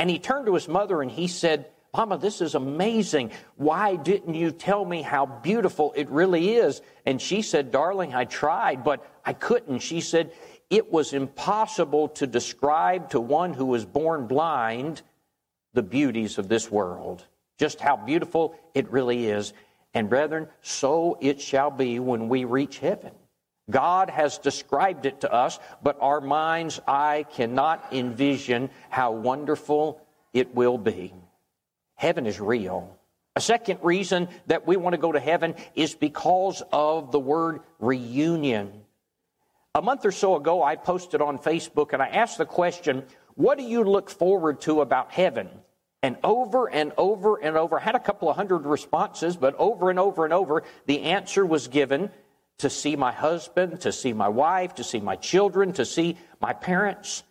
And 0.00 0.10
he 0.10 0.18
turned 0.18 0.46
to 0.46 0.54
his 0.54 0.66
mother 0.66 1.00
and 1.00 1.12
he 1.12 1.28
said, 1.28 1.70
Mama, 1.96 2.18
this 2.18 2.40
is 2.40 2.56
amazing. 2.56 3.30
Why 3.54 3.94
didn't 3.94 4.34
you 4.34 4.50
tell 4.50 4.84
me 4.84 5.02
how 5.02 5.26
beautiful 5.26 5.92
it 5.94 6.10
really 6.10 6.56
is? 6.56 6.82
And 7.06 7.22
she 7.22 7.42
said, 7.42 7.70
Darling, 7.70 8.16
I 8.16 8.24
tried, 8.24 8.82
but 8.82 9.08
I 9.24 9.32
couldn't. 9.32 9.78
She 9.78 10.00
said, 10.00 10.32
It 10.70 10.90
was 10.90 11.12
impossible 11.12 12.08
to 12.08 12.26
describe 12.26 13.10
to 13.10 13.20
one 13.20 13.54
who 13.54 13.66
was 13.66 13.84
born 13.84 14.26
blind 14.26 15.02
the 15.74 15.82
beauties 15.82 16.38
of 16.38 16.48
this 16.48 16.70
world, 16.70 17.24
just 17.58 17.80
how 17.80 17.96
beautiful 17.96 18.56
it 18.74 18.90
really 18.90 19.26
is. 19.26 19.52
And 19.92 20.08
brethren, 20.08 20.48
so 20.62 21.18
it 21.20 21.40
shall 21.40 21.70
be 21.70 22.00
when 22.00 22.28
we 22.28 22.44
reach 22.44 22.78
heaven. 22.78 23.12
God 23.70 24.10
has 24.10 24.38
described 24.38 25.06
it 25.06 25.20
to 25.22 25.32
us, 25.32 25.58
but 25.82 25.96
our 26.00 26.20
mind's 26.20 26.80
eye 26.86 27.24
cannot 27.32 27.92
envision 27.92 28.70
how 28.90 29.12
wonderful 29.12 30.00
it 30.32 30.54
will 30.54 30.78
be. 30.78 31.14
Heaven 31.94 32.26
is 32.26 32.40
real. 32.40 32.98
A 33.36 33.40
second 33.40 33.80
reason 33.82 34.28
that 34.46 34.66
we 34.66 34.76
want 34.76 34.94
to 34.94 35.00
go 35.00 35.12
to 35.12 35.20
heaven 35.20 35.54
is 35.74 35.94
because 35.94 36.62
of 36.72 37.10
the 37.10 37.18
word 37.18 37.60
reunion. 37.78 38.72
A 39.74 39.82
month 39.82 40.04
or 40.04 40.12
so 40.12 40.36
ago, 40.36 40.62
I 40.62 40.76
posted 40.76 41.20
on 41.20 41.38
Facebook 41.38 41.92
and 41.92 42.02
I 42.02 42.08
asked 42.08 42.38
the 42.38 42.46
question, 42.46 43.02
What 43.34 43.58
do 43.58 43.64
you 43.64 43.82
look 43.82 44.10
forward 44.10 44.60
to 44.62 44.82
about 44.82 45.10
heaven? 45.10 45.48
And 46.04 46.18
over 46.22 46.68
and 46.68 46.92
over 46.98 47.36
and 47.36 47.56
over, 47.56 47.80
I 47.80 47.82
had 47.82 47.94
a 47.94 47.98
couple 47.98 48.28
of 48.28 48.36
hundred 48.36 48.66
responses, 48.66 49.38
but 49.38 49.54
over 49.54 49.88
and 49.88 49.98
over 49.98 50.26
and 50.26 50.34
over, 50.34 50.62
the 50.84 51.00
answer 51.04 51.46
was 51.46 51.68
given 51.68 52.10
to 52.58 52.68
see 52.68 52.94
my 52.94 53.10
husband, 53.10 53.80
to 53.80 53.90
see 53.90 54.12
my 54.12 54.28
wife, 54.28 54.74
to 54.74 54.84
see 54.84 55.00
my 55.00 55.16
children, 55.16 55.72
to 55.72 55.86
see 55.86 56.18
my 56.42 56.52
parents. 56.52 57.22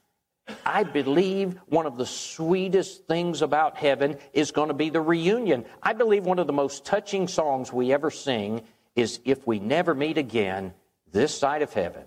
I 0.65 0.85
believe 0.85 1.59
one 1.67 1.85
of 1.85 1.97
the 1.97 2.07
sweetest 2.07 3.05
things 3.05 3.43
about 3.43 3.77
heaven 3.77 4.17
is 4.33 4.49
going 4.49 4.69
to 4.69 4.73
be 4.73 4.89
the 4.89 5.01
reunion. 5.01 5.65
I 5.83 5.93
believe 5.93 6.25
one 6.25 6.39
of 6.39 6.47
the 6.47 6.53
most 6.53 6.83
touching 6.83 7.27
songs 7.27 7.71
we 7.71 7.93
ever 7.93 8.09
sing 8.09 8.63
is 8.95 9.19
If 9.23 9.45
We 9.45 9.59
Never 9.59 9.93
Meet 9.93 10.17
Again, 10.17 10.73
This 11.11 11.37
Side 11.37 11.61
of 11.61 11.71
Heaven, 11.73 12.05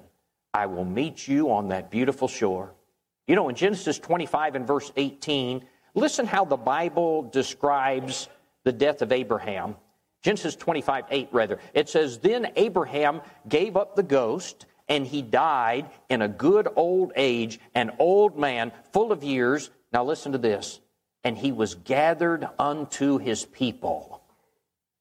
I 0.52 0.66
Will 0.66 0.84
Meet 0.84 1.28
You 1.28 1.52
on 1.52 1.68
That 1.68 1.92
Beautiful 1.92 2.26
Shore. 2.26 2.74
You 3.28 3.36
know, 3.36 3.48
in 3.48 3.54
Genesis 3.54 4.00
25 4.00 4.56
and 4.56 4.66
verse 4.66 4.90
18, 4.96 5.64
listen 5.96 6.26
how 6.26 6.44
the 6.44 6.56
Bible 6.56 7.22
describes 7.22 8.28
the 8.62 8.72
death 8.72 9.02
of 9.02 9.10
Abraham. 9.10 9.74
Genesis 10.22 10.56
25, 10.56 11.04
8, 11.10 11.28
rather. 11.32 11.58
It 11.74 11.88
says, 11.88 12.18
Then 12.18 12.52
Abraham 12.56 13.20
gave 13.48 13.76
up 13.76 13.96
the 13.96 14.02
ghost, 14.02 14.66
and 14.88 15.06
he 15.06 15.22
died 15.22 15.88
in 16.08 16.22
a 16.22 16.28
good 16.28 16.68
old 16.76 17.12
age, 17.16 17.60
an 17.74 17.92
old 17.98 18.38
man, 18.38 18.72
full 18.92 19.12
of 19.12 19.24
years. 19.24 19.70
Now 19.92 20.04
listen 20.04 20.32
to 20.32 20.38
this. 20.38 20.80
And 21.24 21.36
he 21.36 21.52
was 21.52 21.74
gathered 21.74 22.46
unto 22.58 23.18
his 23.18 23.44
people. 23.44 24.22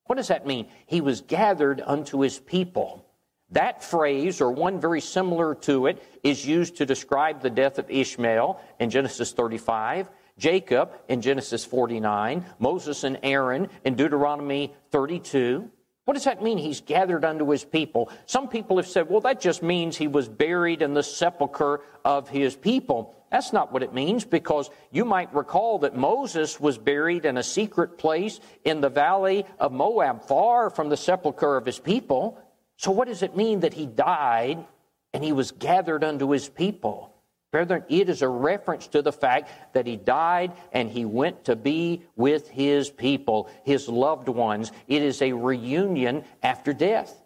What 0.05 0.15
does 0.15 0.27
that 0.27 0.45
mean? 0.45 0.67
He 0.85 1.01
was 1.01 1.21
gathered 1.21 1.81
unto 1.83 2.19
his 2.19 2.39
people. 2.39 3.05
That 3.51 3.83
phrase, 3.83 4.41
or 4.41 4.51
one 4.51 4.79
very 4.79 5.01
similar 5.01 5.55
to 5.55 5.87
it, 5.87 6.03
is 6.23 6.45
used 6.45 6.77
to 6.77 6.85
describe 6.85 7.41
the 7.41 7.49
death 7.49 7.77
of 7.77 7.89
Ishmael 7.89 8.59
in 8.79 8.89
Genesis 8.89 9.33
35. 9.33 10.09
Jacob 10.37 10.91
in 11.07 11.21
Genesis 11.21 11.63
49, 11.63 12.45
Moses 12.59 13.03
and 13.03 13.19
Aaron 13.23 13.69
in 13.83 13.95
Deuteronomy 13.95 14.73
32. 14.91 15.69
What 16.05 16.13
does 16.13 16.25
that 16.25 16.43
mean? 16.43 16.57
He's 16.57 16.81
gathered 16.81 17.25
unto 17.25 17.49
his 17.49 17.63
people. 17.63 18.11
Some 18.25 18.47
people 18.47 18.77
have 18.77 18.87
said, 18.87 19.09
well, 19.09 19.21
that 19.21 19.41
just 19.41 19.63
means 19.63 19.97
he 19.97 20.07
was 20.07 20.29
buried 20.29 20.81
in 20.81 20.93
the 20.93 21.01
sepulchre 21.01 21.81
of 22.03 22.29
his 22.29 22.55
people. 22.55 23.15
That's 23.31 23.51
not 23.51 23.73
what 23.73 23.81
it 23.81 23.93
means 23.93 24.23
because 24.23 24.69
you 24.91 25.03
might 25.03 25.33
recall 25.33 25.79
that 25.79 25.95
Moses 25.95 26.59
was 26.59 26.77
buried 26.77 27.25
in 27.25 27.37
a 27.37 27.43
secret 27.43 27.97
place 27.97 28.39
in 28.63 28.81
the 28.81 28.89
valley 28.89 29.45
of 29.57 29.71
Moab, 29.71 30.23
far 30.23 30.69
from 30.69 30.89
the 30.89 30.97
sepulchre 30.97 31.57
of 31.57 31.65
his 31.65 31.79
people. 31.79 32.37
So, 32.77 32.91
what 32.91 33.07
does 33.07 33.23
it 33.23 33.35
mean 33.35 33.61
that 33.61 33.73
he 33.73 33.87
died 33.87 34.63
and 35.11 35.23
he 35.23 35.31
was 35.31 35.51
gathered 35.51 36.03
unto 36.03 36.29
his 36.29 36.47
people? 36.47 37.14
Brethren, 37.55 37.85
it 37.87 38.09
is 38.09 38.21
a 38.21 38.27
reference 38.27 38.87
to 38.87 39.01
the 39.01 39.13
fact 39.13 39.49
that 39.71 39.87
he 39.87 39.95
died 39.95 40.51
and 40.73 40.89
he 40.89 41.05
went 41.05 41.45
to 41.45 41.55
be 41.55 42.01
with 42.17 42.49
his 42.49 42.89
people, 42.89 43.49
his 43.63 43.87
loved 43.87 44.27
ones. 44.27 44.73
It 44.89 45.01
is 45.01 45.21
a 45.21 45.31
reunion 45.31 46.25
after 46.43 46.73
death. 46.73 47.17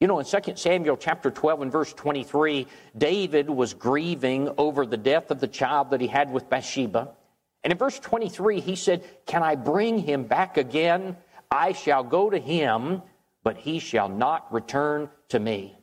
You 0.00 0.06
know, 0.06 0.18
in 0.18 0.26
2 0.26 0.56
Samuel 0.56 0.98
chapter 0.98 1.30
12 1.30 1.62
and 1.62 1.72
verse 1.72 1.94
23, 1.94 2.66
David 2.94 3.48
was 3.48 3.72
grieving 3.72 4.50
over 4.58 4.84
the 4.84 4.98
death 4.98 5.30
of 5.30 5.40
the 5.40 5.48
child 5.48 5.92
that 5.92 6.02
he 6.02 6.08
had 6.08 6.30
with 6.30 6.50
Bathsheba. 6.50 7.14
And 7.62 7.72
in 7.72 7.78
verse 7.78 7.98
23, 7.98 8.60
he 8.60 8.76
said, 8.76 9.02
Can 9.24 9.42
I 9.42 9.54
bring 9.54 9.96
him 9.96 10.24
back 10.24 10.58
again? 10.58 11.16
I 11.50 11.72
shall 11.72 12.04
go 12.04 12.28
to 12.28 12.38
him, 12.38 13.00
but 13.42 13.56
he 13.56 13.78
shall 13.78 14.10
not 14.10 14.52
return 14.52 15.08
to 15.30 15.40
me. 15.40 15.78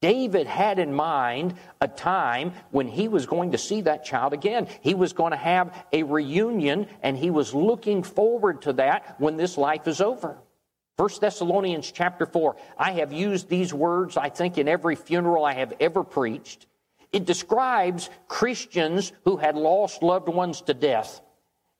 David 0.00 0.46
had 0.46 0.78
in 0.78 0.94
mind 0.94 1.54
a 1.80 1.88
time 1.88 2.52
when 2.70 2.86
he 2.86 3.08
was 3.08 3.26
going 3.26 3.52
to 3.52 3.58
see 3.58 3.80
that 3.82 4.04
child 4.04 4.32
again. 4.32 4.68
He 4.80 4.94
was 4.94 5.12
going 5.12 5.32
to 5.32 5.36
have 5.36 5.86
a 5.92 6.04
reunion, 6.04 6.86
and 7.02 7.16
he 7.16 7.30
was 7.30 7.52
looking 7.52 8.02
forward 8.04 8.62
to 8.62 8.74
that 8.74 9.16
when 9.18 9.36
this 9.36 9.58
life 9.58 9.88
is 9.88 10.00
over. 10.00 10.38
1 10.96 11.08
Thessalonians 11.20 11.90
chapter 11.90 12.26
4. 12.26 12.56
I 12.76 12.92
have 12.92 13.12
used 13.12 13.48
these 13.48 13.74
words, 13.74 14.16
I 14.16 14.28
think, 14.28 14.58
in 14.58 14.68
every 14.68 14.94
funeral 14.94 15.44
I 15.44 15.54
have 15.54 15.74
ever 15.80 16.04
preached. 16.04 16.66
It 17.12 17.24
describes 17.24 18.10
Christians 18.28 19.12
who 19.24 19.36
had 19.36 19.56
lost 19.56 20.02
loved 20.02 20.28
ones 20.28 20.60
to 20.62 20.74
death. 20.74 21.20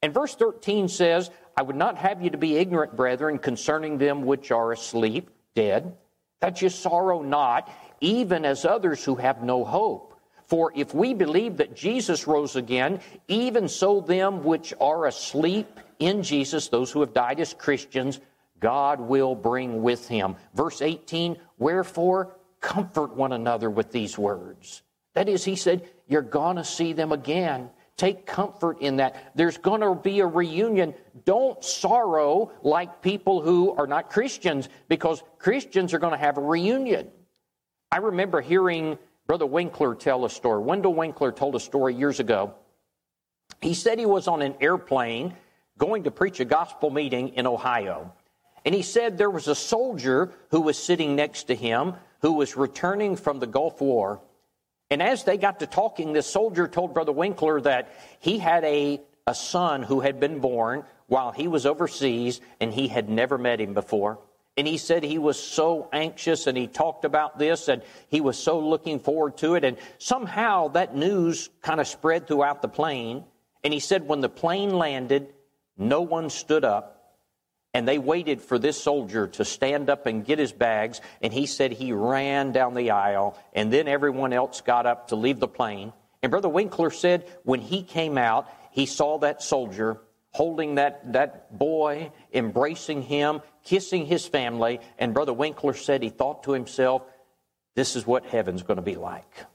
And 0.03 0.15
verse 0.15 0.35
13 0.35 0.89
says, 0.89 1.31
I 1.57 1.63
would 1.63 1.77
not 1.77 1.99
have 1.99 2.23
you 2.23 2.31
to 2.31 2.39
be 2.39 2.57
ignorant, 2.57 2.97
brethren, 2.97 3.39
concerning 3.39 3.99
them 3.99 4.23
which 4.23 4.51
are 4.53 4.73
asleep, 4.73 5.31
dead, 5.55 5.97
that 6.41 6.63
you 6.63 6.69
sorrow 6.69 7.21
not 7.21 7.69
even 8.01 8.45
as 8.45 8.65
others 8.65 9.05
who 9.05 9.17
have 9.17 9.43
no 9.43 9.65
hope. 9.65 10.15
For 10.47 10.73
if 10.75 10.95
we 10.95 11.13
believe 11.13 11.59
that 11.59 11.77
Jesus 11.77 12.27
rose 12.27 12.57
again, 12.57 13.01
even 13.29 13.69
so 13.69 14.01
them 14.01 14.43
which 14.45 14.73
are 14.81 15.07
asleep 15.07 15.79
in 15.99 16.23
Jesus, 16.23 16.69
those 16.69 16.91
who 16.91 17.01
have 17.01 17.13
died 17.13 17.39
as 17.39 17.53
Christians, 17.53 18.21
God 18.59 19.01
will 19.01 19.35
bring 19.35 19.83
with 19.83 20.09
him. 20.09 20.37
Verse 20.55 20.81
18, 20.81 21.37
wherefore 21.59 22.37
comfort 22.61 23.15
one 23.15 23.33
another 23.33 23.71
with 23.71 23.93
these 23.93 24.17
words. 24.17 24.83
That 25.15 25.29
is, 25.29 25.45
he 25.45 25.57
said, 25.57 25.89
you're 26.07 26.23
going 26.23 26.57
to 26.57 26.65
see 26.65 26.93
them 26.93 27.13
again. 27.13 27.71
Take 27.97 28.27
comfort 28.27 28.81
in 28.81 28.97
that. 28.97 29.33
There's 29.35 29.59
going 29.59 29.81
to 29.81 29.95
be 29.95 30.21
a 30.21 30.27
reunion. 30.27 30.95
Don't 31.25 31.63
sorrow 31.63 32.53
like 32.63 33.03
people 33.03 33.43
who 33.43 33.73
are 33.73 33.87
not 33.87 34.11
Christians 34.11 34.69
because 34.89 35.23
Christians 35.39 35.93
are 35.93 35.99
going 35.99 36.13
to 36.13 36.19
have 36.19 36.39
a 36.39 36.43
reunion. 36.43 37.09
I 37.91 37.99
remember 37.99 38.41
hearing 38.41 38.99
Brother 39.27 39.47
Winkler 39.47 39.95
tell 39.95 40.25
a 40.25 40.31
story. 40.31 40.63
Wendell 40.63 40.95
Winkler 40.95 41.33
told 41.33 41.55
a 41.55 41.61
story 41.61 41.95
years 41.95 42.21
ago. 42.21 42.55
He 43.61 43.75
said 43.75 43.99
he 43.99 44.07
was 44.07 44.29
on 44.29 44.43
an 44.43 44.55
airplane 44.61 45.35
going 45.79 46.05
to 46.05 46.11
preach 46.11 46.41
a 46.41 46.45
gospel 46.45 46.91
meeting 46.91 47.31
in 47.31 47.47
Ohio. 47.47 48.13
And 48.65 48.75
he 48.75 48.83
said 48.83 49.17
there 49.17 49.31
was 49.31 49.49
a 49.49 49.55
soldier 49.55 50.31
who 50.51 50.61
was 50.61 50.77
sitting 50.77 51.17
next 51.17 51.45
to 51.45 51.55
him 51.55 51.95
who 52.21 52.33
was 52.33 52.57
returning 52.57 53.17
from 53.17 53.39
the 53.39 53.47
Gulf 53.47 53.81
War. 53.81 54.21
And 54.91 55.03
as 55.03 55.25
they 55.25 55.39
got 55.39 55.61
to 55.61 55.67
talking, 55.67 56.13
this 56.13 56.27
soldier 56.27 56.67
told 56.67 56.95
Brother 56.95 57.13
Winkler 57.13 57.61
that 57.63 57.89
he 58.19 58.39
had 58.39 58.65
a, 58.65 59.01
a 59.27 59.35
son 59.35 59.83
who 59.83 60.01
had 60.01 60.19
been 60.19 60.41
born 60.41 60.85
while 61.07 61.33
he 61.33 61.49
was 61.49 61.65
overseas 61.65 62.41
and 62.61 62.73
he 62.73 62.89
had 62.89 63.09
never 63.09 63.39
met 63.39 63.61
him 63.61 63.73
before. 63.73 64.19
And 64.59 64.67
he 64.67 64.77
said 64.77 65.05
he 65.05 65.19
was 65.19 65.41
so 65.41 65.89
anxious 65.93 66.49
and 66.49 66.59
he 66.59 66.67
talked 66.67 67.05
about 67.05 67.39
this 67.39 67.69
and 67.69 67.81
he 68.09 68.21
was 68.21 68.37
so 68.37 68.59
looking 68.59 68.99
forward 68.99 69.37
to 69.37 69.55
it. 69.55 69.63
And 69.63 69.77
somehow 69.99 70.67
that 70.71 70.97
news 70.97 71.49
kind 71.63 71.81
of 71.81 71.87
spread 71.87 72.27
throughout 72.27 72.61
the 72.61 72.69
plane. 72.69 73.23
And 73.63 73.73
he 73.73 73.79
said 73.79 74.09
when 74.09 74.21
the 74.21 74.29
plane 74.29 74.77
landed, 74.77 75.33
no 75.77 76.01
one 76.01 76.29
stood 76.29 76.65
up 76.65 77.15
and 77.73 77.87
they 77.87 77.99
waited 77.99 78.43
for 78.43 78.59
this 78.59 78.83
soldier 78.83 79.29
to 79.29 79.45
stand 79.45 79.89
up 79.89 80.07
and 80.07 80.27
get 80.27 80.41
his 80.41 80.53
bags. 80.53 81.01
And 81.23 81.33
he 81.33 81.47
said 81.47 81.71
he 81.71 81.93
ran 81.93 82.51
down 82.51 82.75
the 82.75 82.91
aisle 82.91 83.39
and 83.53 83.73
then 83.73 83.87
everyone 83.87 84.33
else 84.33 84.61
got 84.61 84.87
up 84.87 85.09
to 85.09 85.15
leave 85.15 85.39
the 85.39 85.47
plane. 85.47 85.93
And 86.21 86.33
Brother 86.33 86.49
Winkler 86.49 86.91
said 86.91 87.29
when 87.45 87.61
he 87.61 87.85
came 87.85 88.19
out, 88.19 88.53
he 88.73 88.87
saw 88.87 89.19
that 89.19 89.41
soldier 89.41 90.01
holding 90.39 90.77
that, 90.77 91.15
that 91.15 91.59
boy, 91.59 92.13
embracing 92.33 93.03
him, 93.03 93.41
kissing 93.65 94.07
his 94.07 94.25
family. 94.25 94.79
And 94.97 95.13
Brother 95.13 95.33
Winkler 95.33 95.75
said 95.75 96.01
he 96.01 96.11
thought 96.11 96.45
to 96.45 96.53
himself, 96.53 97.03
this 97.75 97.97
is 97.97 98.07
what 98.07 98.25
heaven's 98.25 98.63
going 98.63 98.77
to 98.77 98.83
be 98.83 98.95
like. 98.95 99.47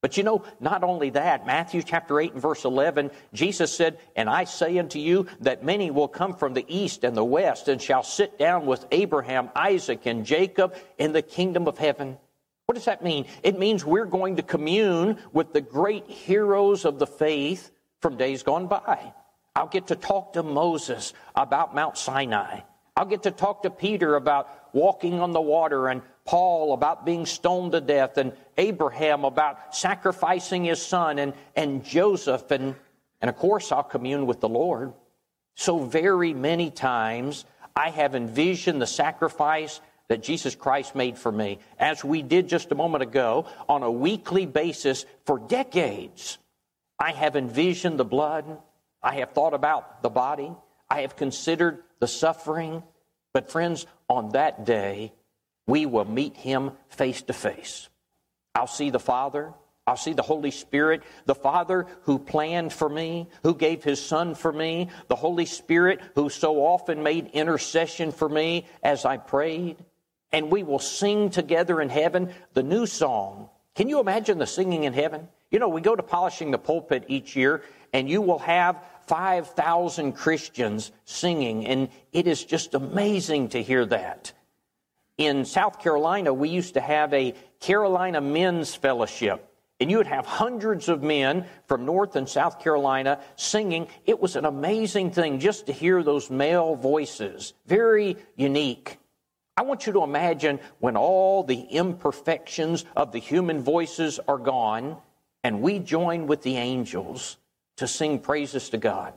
But 0.00 0.16
you 0.16 0.22
know, 0.22 0.44
not 0.60 0.84
only 0.84 1.10
that, 1.10 1.44
Matthew 1.44 1.82
chapter 1.82 2.20
8 2.20 2.34
and 2.34 2.40
verse 2.40 2.64
11, 2.64 3.10
Jesus 3.34 3.74
said, 3.74 3.98
And 4.14 4.30
I 4.30 4.44
say 4.44 4.78
unto 4.78 5.00
you 5.00 5.26
that 5.40 5.64
many 5.64 5.90
will 5.90 6.06
come 6.06 6.36
from 6.36 6.54
the 6.54 6.64
east 6.68 7.02
and 7.02 7.16
the 7.16 7.24
west 7.24 7.66
and 7.66 7.82
shall 7.82 8.04
sit 8.04 8.38
down 8.38 8.66
with 8.66 8.86
Abraham, 8.92 9.50
Isaac, 9.56 10.06
and 10.06 10.24
Jacob 10.24 10.76
in 10.98 11.12
the 11.12 11.20
kingdom 11.20 11.66
of 11.66 11.78
heaven. 11.78 12.16
What 12.66 12.76
does 12.76 12.84
that 12.84 13.02
mean? 13.02 13.26
It 13.42 13.58
means 13.58 13.84
we're 13.84 14.04
going 14.04 14.36
to 14.36 14.44
commune 14.44 15.18
with 15.32 15.52
the 15.52 15.60
great 15.60 16.06
heroes 16.06 16.84
of 16.84 17.00
the 17.00 17.08
faith 17.08 17.72
from 18.00 18.16
days 18.16 18.44
gone 18.44 18.68
by. 18.68 19.14
I'll 19.54 19.68
get 19.68 19.88
to 19.88 19.96
talk 19.96 20.34
to 20.34 20.42
Moses 20.42 21.12
about 21.34 21.74
Mount 21.74 21.98
Sinai. 21.98 22.60
I'll 22.96 23.06
get 23.06 23.24
to 23.24 23.30
talk 23.30 23.62
to 23.62 23.70
Peter 23.70 24.16
about 24.16 24.48
walking 24.72 25.20
on 25.20 25.32
the 25.32 25.40
water 25.40 25.88
and 25.88 26.02
Paul 26.24 26.72
about 26.74 27.04
being 27.04 27.26
stoned 27.26 27.72
to 27.72 27.80
death 27.80 28.18
and 28.18 28.32
Abraham 28.56 29.24
about 29.24 29.74
sacrificing 29.74 30.64
his 30.64 30.80
son 30.80 31.18
and, 31.18 31.32
and 31.56 31.84
Joseph 31.84 32.50
and, 32.50 32.74
and 33.20 33.28
of 33.28 33.36
course 33.36 33.72
I'll 33.72 33.82
commune 33.82 34.26
with 34.26 34.40
the 34.40 34.48
Lord. 34.48 34.92
So 35.56 35.78
very 35.78 36.32
many 36.32 36.70
times 36.70 37.44
I 37.74 37.90
have 37.90 38.14
envisioned 38.14 38.80
the 38.80 38.86
sacrifice 38.86 39.80
that 40.08 40.22
Jesus 40.22 40.54
Christ 40.54 40.94
made 40.94 41.16
for 41.16 41.30
me, 41.30 41.58
as 41.78 42.04
we 42.04 42.20
did 42.20 42.48
just 42.48 42.72
a 42.72 42.74
moment 42.74 43.02
ago, 43.02 43.46
on 43.68 43.82
a 43.82 43.90
weekly 43.90 44.44
basis 44.44 45.06
for 45.24 45.38
decades. 45.38 46.38
I 46.98 47.12
have 47.12 47.36
envisioned 47.36 47.98
the 47.98 48.04
blood. 48.04 48.58
I 49.02 49.16
have 49.16 49.32
thought 49.32 49.54
about 49.54 50.02
the 50.02 50.10
body. 50.10 50.52
I 50.88 51.02
have 51.02 51.16
considered 51.16 51.82
the 52.00 52.08
suffering. 52.08 52.82
But, 53.32 53.50
friends, 53.50 53.86
on 54.08 54.30
that 54.30 54.64
day, 54.64 55.12
we 55.66 55.86
will 55.86 56.04
meet 56.04 56.36
him 56.36 56.72
face 56.88 57.22
to 57.22 57.32
face. 57.32 57.88
I'll 58.54 58.66
see 58.66 58.90
the 58.90 58.98
Father. 58.98 59.54
I'll 59.86 59.96
see 59.96 60.12
the 60.12 60.22
Holy 60.22 60.50
Spirit, 60.50 61.02
the 61.26 61.34
Father 61.34 61.86
who 62.02 62.18
planned 62.18 62.72
for 62.72 62.88
me, 62.88 63.28
who 63.42 63.54
gave 63.54 63.82
His 63.82 64.00
Son 64.00 64.34
for 64.36 64.52
me, 64.52 64.88
the 65.08 65.16
Holy 65.16 65.46
Spirit 65.46 66.00
who 66.14 66.28
so 66.28 66.58
often 66.58 67.02
made 67.02 67.28
intercession 67.28 68.12
for 68.12 68.28
me 68.28 68.66
as 68.84 69.04
I 69.04 69.16
prayed. 69.16 69.78
And 70.32 70.50
we 70.50 70.62
will 70.62 70.78
sing 70.78 71.30
together 71.30 71.80
in 71.80 71.88
heaven 71.88 72.32
the 72.52 72.62
new 72.62 72.86
song. 72.86 73.48
Can 73.74 73.88
you 73.88 73.98
imagine 73.98 74.38
the 74.38 74.46
singing 74.46 74.84
in 74.84 74.92
heaven? 74.92 75.28
You 75.50 75.58
know, 75.58 75.68
we 75.68 75.80
go 75.80 75.96
to 75.96 76.02
polishing 76.02 76.52
the 76.52 76.58
pulpit 76.58 77.04
each 77.08 77.34
year, 77.34 77.62
and 77.92 78.08
you 78.08 78.22
will 78.22 78.38
have 78.38 78.82
5,000 79.08 80.12
Christians 80.12 80.92
singing, 81.04 81.66
and 81.66 81.88
it 82.12 82.28
is 82.28 82.44
just 82.44 82.74
amazing 82.74 83.48
to 83.50 83.62
hear 83.62 83.84
that. 83.86 84.32
In 85.18 85.44
South 85.44 85.80
Carolina, 85.80 86.32
we 86.32 86.48
used 86.48 86.74
to 86.74 86.80
have 86.80 87.12
a 87.12 87.34
Carolina 87.58 88.20
Men's 88.20 88.74
Fellowship. 88.74 89.46
And 89.80 89.90
you 89.90 89.96
would 89.96 90.06
have 90.06 90.26
hundreds 90.26 90.90
of 90.90 91.02
men 91.02 91.46
from 91.66 91.86
North 91.86 92.14
and 92.14 92.28
South 92.28 92.60
Carolina 92.60 93.18
singing. 93.36 93.88
It 94.04 94.20
was 94.20 94.36
an 94.36 94.44
amazing 94.44 95.10
thing 95.10 95.40
just 95.40 95.66
to 95.66 95.72
hear 95.72 96.02
those 96.02 96.30
male 96.30 96.74
voices. 96.74 97.54
Very 97.66 98.18
unique. 98.36 98.98
I 99.56 99.62
want 99.62 99.86
you 99.86 99.94
to 99.94 100.02
imagine 100.02 100.60
when 100.80 100.98
all 100.98 101.44
the 101.44 101.60
imperfections 101.60 102.84
of 102.94 103.12
the 103.12 103.18
human 103.18 103.62
voices 103.62 104.20
are 104.28 104.38
gone 104.38 104.98
and 105.42 105.62
we 105.62 105.78
join 105.78 106.26
with 106.26 106.42
the 106.42 106.56
angels 106.56 107.36
to 107.76 107.86
sing 107.86 108.18
praises 108.18 108.70
to 108.70 108.78
God. 108.78 109.14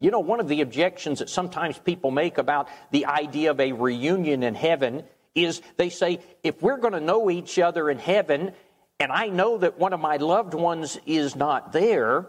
You 0.00 0.10
know, 0.10 0.20
one 0.20 0.40
of 0.40 0.48
the 0.48 0.60
objections 0.60 1.20
that 1.20 1.30
sometimes 1.30 1.78
people 1.78 2.10
make 2.10 2.38
about 2.38 2.68
the 2.90 3.06
idea 3.06 3.50
of 3.50 3.60
a 3.60 3.72
reunion 3.72 4.42
in 4.42 4.54
heaven 4.54 5.04
is 5.34 5.62
they 5.76 5.90
say, 5.90 6.20
if 6.42 6.62
we're 6.62 6.78
going 6.78 6.92
to 6.92 7.00
know 7.00 7.30
each 7.30 7.58
other 7.58 7.90
in 7.90 7.98
heaven, 7.98 8.52
and 9.00 9.10
I 9.10 9.28
know 9.28 9.58
that 9.58 9.78
one 9.78 9.92
of 9.92 10.00
my 10.00 10.16
loved 10.16 10.54
ones 10.54 10.98
is 11.06 11.36
not 11.36 11.72
there, 11.72 12.28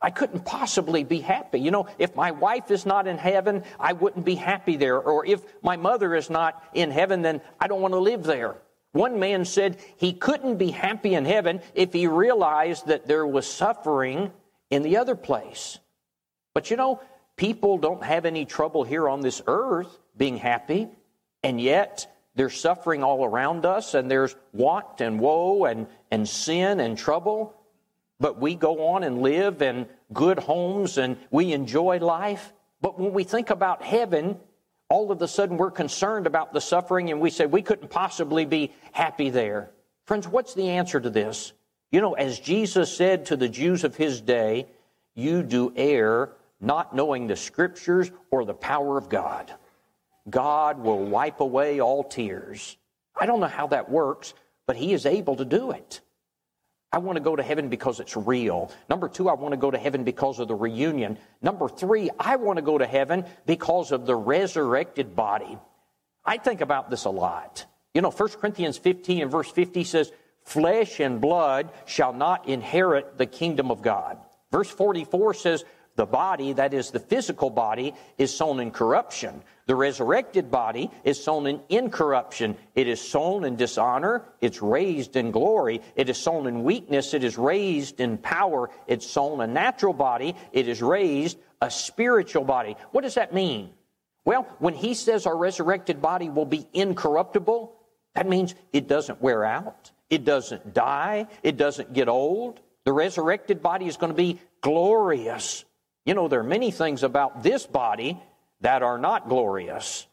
I 0.00 0.10
couldn't 0.10 0.44
possibly 0.44 1.04
be 1.04 1.20
happy. 1.20 1.60
You 1.60 1.70
know, 1.70 1.88
if 1.98 2.14
my 2.14 2.30
wife 2.30 2.70
is 2.70 2.86
not 2.86 3.06
in 3.06 3.18
heaven, 3.18 3.64
I 3.80 3.92
wouldn't 3.92 4.24
be 4.24 4.34
happy 4.34 4.76
there. 4.76 4.98
Or 4.98 5.24
if 5.24 5.42
my 5.62 5.76
mother 5.76 6.14
is 6.14 6.30
not 6.30 6.62
in 6.74 6.90
heaven, 6.90 7.22
then 7.22 7.40
I 7.58 7.66
don't 7.66 7.80
want 7.80 7.94
to 7.94 7.98
live 7.98 8.22
there. 8.22 8.56
One 8.96 9.20
man 9.20 9.44
said 9.44 9.76
he 9.98 10.14
couldn't 10.14 10.56
be 10.56 10.70
happy 10.70 11.14
in 11.14 11.26
heaven 11.26 11.60
if 11.74 11.92
he 11.92 12.06
realized 12.06 12.86
that 12.86 13.06
there 13.06 13.26
was 13.26 13.46
suffering 13.46 14.32
in 14.70 14.82
the 14.82 14.96
other 14.96 15.14
place. 15.14 15.78
But 16.54 16.70
you 16.70 16.78
know, 16.78 17.02
people 17.36 17.76
don't 17.76 18.02
have 18.02 18.24
any 18.24 18.46
trouble 18.46 18.84
here 18.84 19.06
on 19.06 19.20
this 19.20 19.42
earth 19.46 19.98
being 20.16 20.38
happy, 20.38 20.88
and 21.42 21.60
yet 21.60 22.10
there's 22.36 22.58
suffering 22.58 23.04
all 23.04 23.22
around 23.22 23.66
us, 23.66 23.92
and 23.92 24.10
there's 24.10 24.34
want 24.54 25.02
and 25.02 25.20
woe 25.20 25.66
and, 25.66 25.88
and 26.10 26.26
sin 26.26 26.80
and 26.80 26.96
trouble. 26.96 27.54
But 28.18 28.40
we 28.40 28.54
go 28.54 28.88
on 28.94 29.04
and 29.04 29.20
live 29.20 29.60
in 29.60 29.88
good 30.14 30.38
homes 30.38 30.96
and 30.96 31.18
we 31.30 31.52
enjoy 31.52 31.98
life. 31.98 32.50
But 32.80 32.98
when 32.98 33.12
we 33.12 33.24
think 33.24 33.50
about 33.50 33.82
heaven, 33.82 34.40
all 34.88 35.10
of 35.10 35.20
a 35.20 35.28
sudden 35.28 35.56
we're 35.56 35.70
concerned 35.70 36.26
about 36.26 36.52
the 36.52 36.60
suffering 36.60 37.10
and 37.10 37.20
we 37.20 37.30
say 37.30 37.46
we 37.46 37.62
couldn't 37.62 37.88
possibly 37.88 38.44
be 38.44 38.72
happy 38.92 39.30
there. 39.30 39.70
Friends, 40.04 40.28
what's 40.28 40.54
the 40.54 40.70
answer 40.70 41.00
to 41.00 41.10
this? 41.10 41.52
You 41.90 42.00
know, 42.00 42.14
as 42.14 42.38
Jesus 42.38 42.94
said 42.94 43.26
to 43.26 43.36
the 43.36 43.48
Jews 43.48 43.84
of 43.84 43.96
his 43.96 44.20
day, 44.20 44.66
you 45.14 45.42
do 45.42 45.72
err 45.76 46.30
not 46.60 46.94
knowing 46.94 47.26
the 47.26 47.36
scriptures 47.36 48.10
or 48.30 48.44
the 48.44 48.54
power 48.54 48.96
of 48.96 49.08
God. 49.08 49.52
God 50.28 50.78
will 50.78 51.04
wipe 51.04 51.40
away 51.40 51.80
all 51.80 52.04
tears. 52.04 52.76
I 53.18 53.26
don't 53.26 53.40
know 53.40 53.46
how 53.46 53.68
that 53.68 53.90
works, 53.90 54.34
but 54.66 54.76
he 54.76 54.92
is 54.92 55.06
able 55.06 55.36
to 55.36 55.44
do 55.44 55.70
it. 55.70 56.00
I 56.92 56.98
want 56.98 57.16
to 57.16 57.22
go 57.22 57.36
to 57.36 57.42
heaven 57.42 57.68
because 57.68 58.00
it's 58.00 58.16
real. 58.16 58.70
Number 58.88 59.08
two, 59.08 59.28
I 59.28 59.34
want 59.34 59.52
to 59.52 59.58
go 59.58 59.70
to 59.70 59.78
heaven 59.78 60.04
because 60.04 60.38
of 60.38 60.48
the 60.48 60.54
reunion. 60.54 61.18
Number 61.42 61.68
three, 61.68 62.10
I 62.18 62.36
want 62.36 62.56
to 62.56 62.62
go 62.62 62.78
to 62.78 62.86
heaven 62.86 63.24
because 63.44 63.92
of 63.92 64.06
the 64.06 64.14
resurrected 64.14 65.16
body. 65.16 65.58
I 66.24 66.38
think 66.38 66.60
about 66.60 66.90
this 66.90 67.04
a 67.04 67.10
lot. 67.10 67.66
You 67.94 68.02
know, 68.02 68.10
1 68.10 68.28
Corinthians 68.40 68.78
15 68.78 69.22
and 69.22 69.30
verse 69.30 69.50
50 69.50 69.84
says, 69.84 70.12
Flesh 70.42 71.00
and 71.00 71.20
blood 71.20 71.70
shall 71.86 72.12
not 72.12 72.48
inherit 72.48 73.18
the 73.18 73.26
kingdom 73.26 73.70
of 73.70 73.82
God. 73.82 74.18
Verse 74.52 74.70
44 74.70 75.34
says, 75.34 75.64
the 75.96 76.06
body, 76.06 76.52
that 76.52 76.72
is 76.72 76.90
the 76.90 77.00
physical 77.00 77.50
body, 77.50 77.94
is 78.18 78.34
sown 78.34 78.60
in 78.60 78.70
corruption. 78.70 79.42
The 79.66 79.74
resurrected 79.74 80.50
body 80.50 80.90
is 81.02 81.22
sown 81.22 81.46
in 81.46 81.60
incorruption. 81.68 82.56
It 82.74 82.86
is 82.86 83.00
sown 83.00 83.44
in 83.44 83.56
dishonor. 83.56 84.22
It's 84.40 84.62
raised 84.62 85.16
in 85.16 85.32
glory. 85.32 85.80
It 85.96 86.08
is 86.08 86.18
sown 86.18 86.46
in 86.46 86.62
weakness. 86.62 87.14
It 87.14 87.24
is 87.24 87.36
raised 87.36 88.00
in 88.00 88.18
power. 88.18 88.70
It's 88.86 89.06
sown 89.06 89.40
a 89.40 89.46
natural 89.46 89.92
body. 89.92 90.36
It 90.52 90.68
is 90.68 90.80
raised 90.80 91.38
a 91.60 91.70
spiritual 91.70 92.44
body. 92.44 92.76
What 92.92 93.02
does 93.02 93.14
that 93.14 93.34
mean? 93.34 93.70
Well, 94.24 94.46
when 94.58 94.74
he 94.74 94.94
says 94.94 95.26
our 95.26 95.36
resurrected 95.36 96.00
body 96.00 96.28
will 96.28 96.46
be 96.46 96.66
incorruptible, 96.72 97.74
that 98.14 98.28
means 98.28 98.54
it 98.72 98.88
doesn't 98.88 99.20
wear 99.20 99.44
out. 99.44 99.90
It 100.10 100.24
doesn't 100.24 100.74
die. 100.74 101.26
It 101.42 101.56
doesn't 101.56 101.92
get 101.92 102.08
old. 102.08 102.60
The 102.84 102.92
resurrected 102.92 103.62
body 103.62 103.86
is 103.86 103.96
going 103.96 104.12
to 104.12 104.16
be 104.16 104.40
glorious. 104.60 105.64
You 106.06 106.14
know, 106.14 106.28
there 106.28 106.40
are 106.40 106.44
many 106.44 106.70
things 106.70 107.02
about 107.02 107.42
this 107.42 107.66
body 107.66 108.18
that 108.60 108.82
are 108.82 108.96
not 108.96 109.28
glorious, 109.28 110.06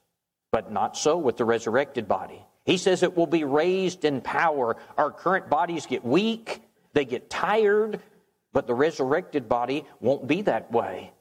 but 0.52 0.72
not 0.72 0.98
so 0.98 1.18
with 1.18 1.38
the 1.38 1.46
resurrected 1.46 2.08
body. 2.08 2.44
He 2.66 2.78
says 2.78 3.04
it 3.04 3.16
will 3.16 3.28
be 3.28 3.44
raised 3.44 4.04
in 4.04 4.22
power. 4.22 4.76
Our 4.98 5.12
current 5.12 5.50
bodies 5.50 5.86
get 5.86 6.04
weak, 6.04 6.62
they 6.94 7.06
get 7.06 7.30
tired, 7.30 8.02
but 8.54 8.66
the 8.66 8.74
resurrected 8.74 9.48
body 9.48 9.86
won't 10.00 10.28
be 10.28 10.42
that 10.44 10.72
way. 10.72 11.12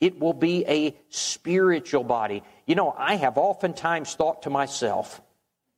It 0.00 0.20
will 0.20 0.34
be 0.34 0.64
a 0.66 0.96
spiritual 1.08 2.04
body. 2.04 2.42
You 2.66 2.74
know, 2.74 2.94
I 2.96 3.16
have 3.16 3.38
oftentimes 3.38 4.14
thought 4.14 4.42
to 4.42 4.50
myself, 4.50 5.20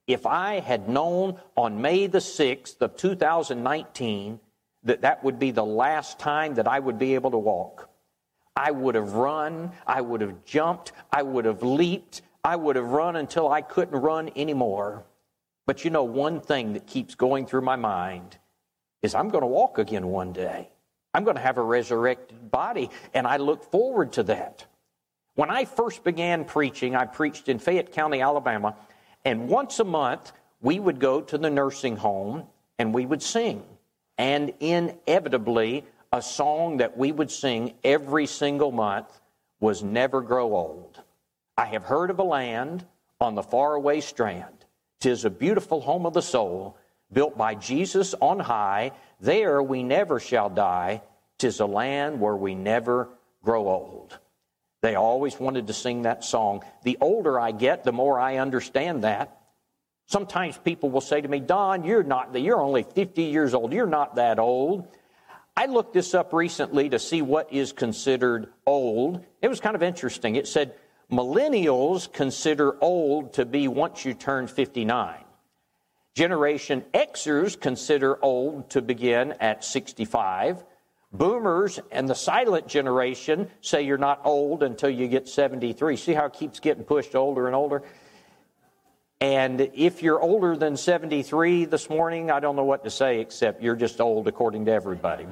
if 0.07 0.27
I 0.27 0.61
had 0.61 0.89
known 0.89 1.39
on 1.57 1.81
May 1.81 2.09
the 2.09 2.19
6th 2.19 2.81
of 2.81 2.97
2019 2.97 4.41
that 4.85 5.03
that 5.03 5.23
would 5.23 5.39
be 5.39 5.53
the 5.53 5.65
last 5.65 6.19
time 6.19 6.55
that 6.55 6.67
I 6.67 6.81
would 6.81 6.99
be 6.99 7.15
able 7.15 7.31
to 7.31 7.39
walk, 7.39 7.90
I 8.57 8.71
would 8.71 8.95
have 8.95 9.13
run, 9.15 9.73
I 9.87 10.01
would 10.01 10.21
have 10.21 10.45
jumped, 10.45 10.93
I 11.13 11.23
would 11.23 11.45
have 11.45 11.63
leaped, 11.63 12.23
I 12.45 12.57
would 12.57 12.77
have 12.77 12.91
run 12.91 13.17
until 13.17 13.51
I 13.51 13.63
couldn't 13.63 13.99
run 13.99 14.31
anymore. 14.37 15.05
But 15.67 15.85
you 15.85 15.91
know, 15.91 16.05
one 16.05 16.41
thing 16.41 16.73
that 16.73 16.87
keeps 16.87 17.15
going 17.15 17.47
through 17.47 17.61
my 17.63 17.77
mind 17.77 18.39
is 19.03 19.15
I'm 19.15 19.29
going 19.29 19.43
to 19.43 19.47
walk 19.47 19.79
again 19.79 20.09
one 20.09 20.33
day. 20.33 20.69
I'm 21.15 21.25
going 21.25 21.37
to 21.37 21.43
have 21.43 21.59
a 21.59 21.63
resurrected 21.63 22.51
body, 22.51 22.91
and 23.15 23.27
I 23.27 23.39
look 23.39 23.71
forward 23.71 24.13
to 24.13 24.23
that. 24.25 24.67
When 25.35 25.51
I 25.51 25.65
first 25.65 26.05
began 26.05 26.45
preaching, 26.45 26.95
I 26.95 27.07
preached 27.07 27.49
in 27.49 27.59
Fayette 27.59 27.93
County, 27.93 28.21
Alabama, 28.21 28.77
and 29.25 29.49
once 29.49 29.79
a 29.81 29.85
month 29.85 30.33
we 30.61 30.79
would 30.79 30.99
go 30.99 31.21
to 31.21 31.39
the 31.39 31.51
nursing 31.51 31.97
home 31.97 32.45
and 32.79 32.93
we 32.93 33.07
would 33.07 33.23
sing. 33.23 33.63
And 34.19 34.53
inevitably, 34.61 35.85
a 36.13 36.21
song 36.21 36.79
that 36.79 36.99
we 36.99 37.13
would 37.13 37.31
sing 37.31 37.75
every 37.85 38.27
single 38.27 38.73
month 38.73 39.21
was 39.61 39.85
Never 39.85 40.21
Grow 40.23 40.57
Old. 40.57 41.01
I 41.57 41.67
have 41.67 41.85
heard 41.85 42.11
of 42.11 42.19
a 42.19 42.25
land 42.25 42.85
on 43.21 43.37
the 43.37 43.45
faraway 43.45 44.01
strand. 44.01 44.65
Tis 44.99 45.25
a 45.25 45.31
beautiful 45.31 45.81
home 45.81 46.07
of 46.07 46.13
the 46.13 46.23
soul, 46.23 46.77
built 47.13 47.39
by 47.39 47.55
Jesus 47.55 48.15
on 48.21 48.41
high. 48.41 48.91
There 49.21 49.63
we 49.63 49.85
never 49.85 50.19
shall 50.19 50.51
die. 50.51 51.03
Tis 51.39 51.61
a 51.61 51.67
land 51.67 52.21
where 52.21 52.37
we 52.37 52.57
never 52.57 53.09
grow 53.45 53.69
old. 53.69 54.19
They 54.83 54.97
always 54.97 55.39
wanted 55.39 55.69
to 55.69 55.73
sing 55.73 56.03
that 56.03 56.25
song. 56.25 56.65
The 56.83 56.99
older 57.01 57.39
I 57.39 57.53
get, 57.53 57.85
the 57.85 57.93
more 57.93 58.19
I 58.19 58.39
understand 58.39 59.05
that. 59.05 59.37
Sometimes 60.07 60.59
people 60.59 60.91
will 60.91 61.03
say 61.03 61.21
to 61.21 61.29
me, 61.29 61.39
Don, 61.39 61.85
you're 61.85 62.03
not, 62.03 62.37
you're 62.37 62.61
only 62.61 62.83
50 62.83 63.23
years 63.23 63.55
old. 63.55 63.73
You're 63.73 63.87
not 63.87 64.17
that 64.17 64.41
old. 64.41 64.89
I 65.61 65.67
looked 65.67 65.93
this 65.93 66.15
up 66.15 66.33
recently 66.33 66.89
to 66.89 66.99
see 66.99 67.21
what 67.21 67.53
is 67.53 67.73
considered 67.73 68.51
old. 68.65 69.23
It 69.43 69.49
was 69.49 69.61
kind 69.61 69.77
of 69.77 69.83
interesting. 69.83 70.37
It 70.37 70.49
said 70.49 70.73
millennials 71.13 72.11
consider 72.11 72.83
old 72.83 73.35
to 73.35 73.45
be 73.45 73.69
once 73.69 74.03
you 74.07 74.15
turn 74.15 74.47
59. 74.47 75.23
Generation 76.15 76.83
Xers 76.95 77.61
consider 77.61 78.19
old 78.25 78.71
to 78.71 78.81
begin 78.81 79.33
at 79.33 79.63
65. 79.63 80.65
Boomers 81.13 81.79
and 81.93 82.09
the 82.09 82.15
silent 82.15 82.67
generation 82.67 83.51
say 83.61 83.83
you're 83.83 83.99
not 83.99 84.23
old 84.25 84.63
until 84.63 84.89
you 84.89 85.09
get 85.09 85.29
73. 85.29 85.95
See 85.97 86.15
how 86.15 86.25
it 86.25 86.33
keeps 86.33 86.59
getting 86.59 86.85
pushed 86.85 87.15
older 87.15 87.47
and 87.47 87.55
older? 87.55 87.83
And 89.21 89.61
if 89.75 90.03
you're 90.03 90.21
older 90.21 90.57
than 90.57 90.79
73 90.79 91.67
this 91.67 91.91
morning, 91.91 92.31
I 92.31 92.41
don't 92.41 92.57
know 92.57 92.65
what 92.65 92.85
to 92.85 92.91
say 92.91 93.21
except 93.21 93.63
you're 93.63 93.77
just 93.77 94.01
old 94.01 94.27
according 94.29 94.65
to 94.65 94.73
everybody. 94.73 95.27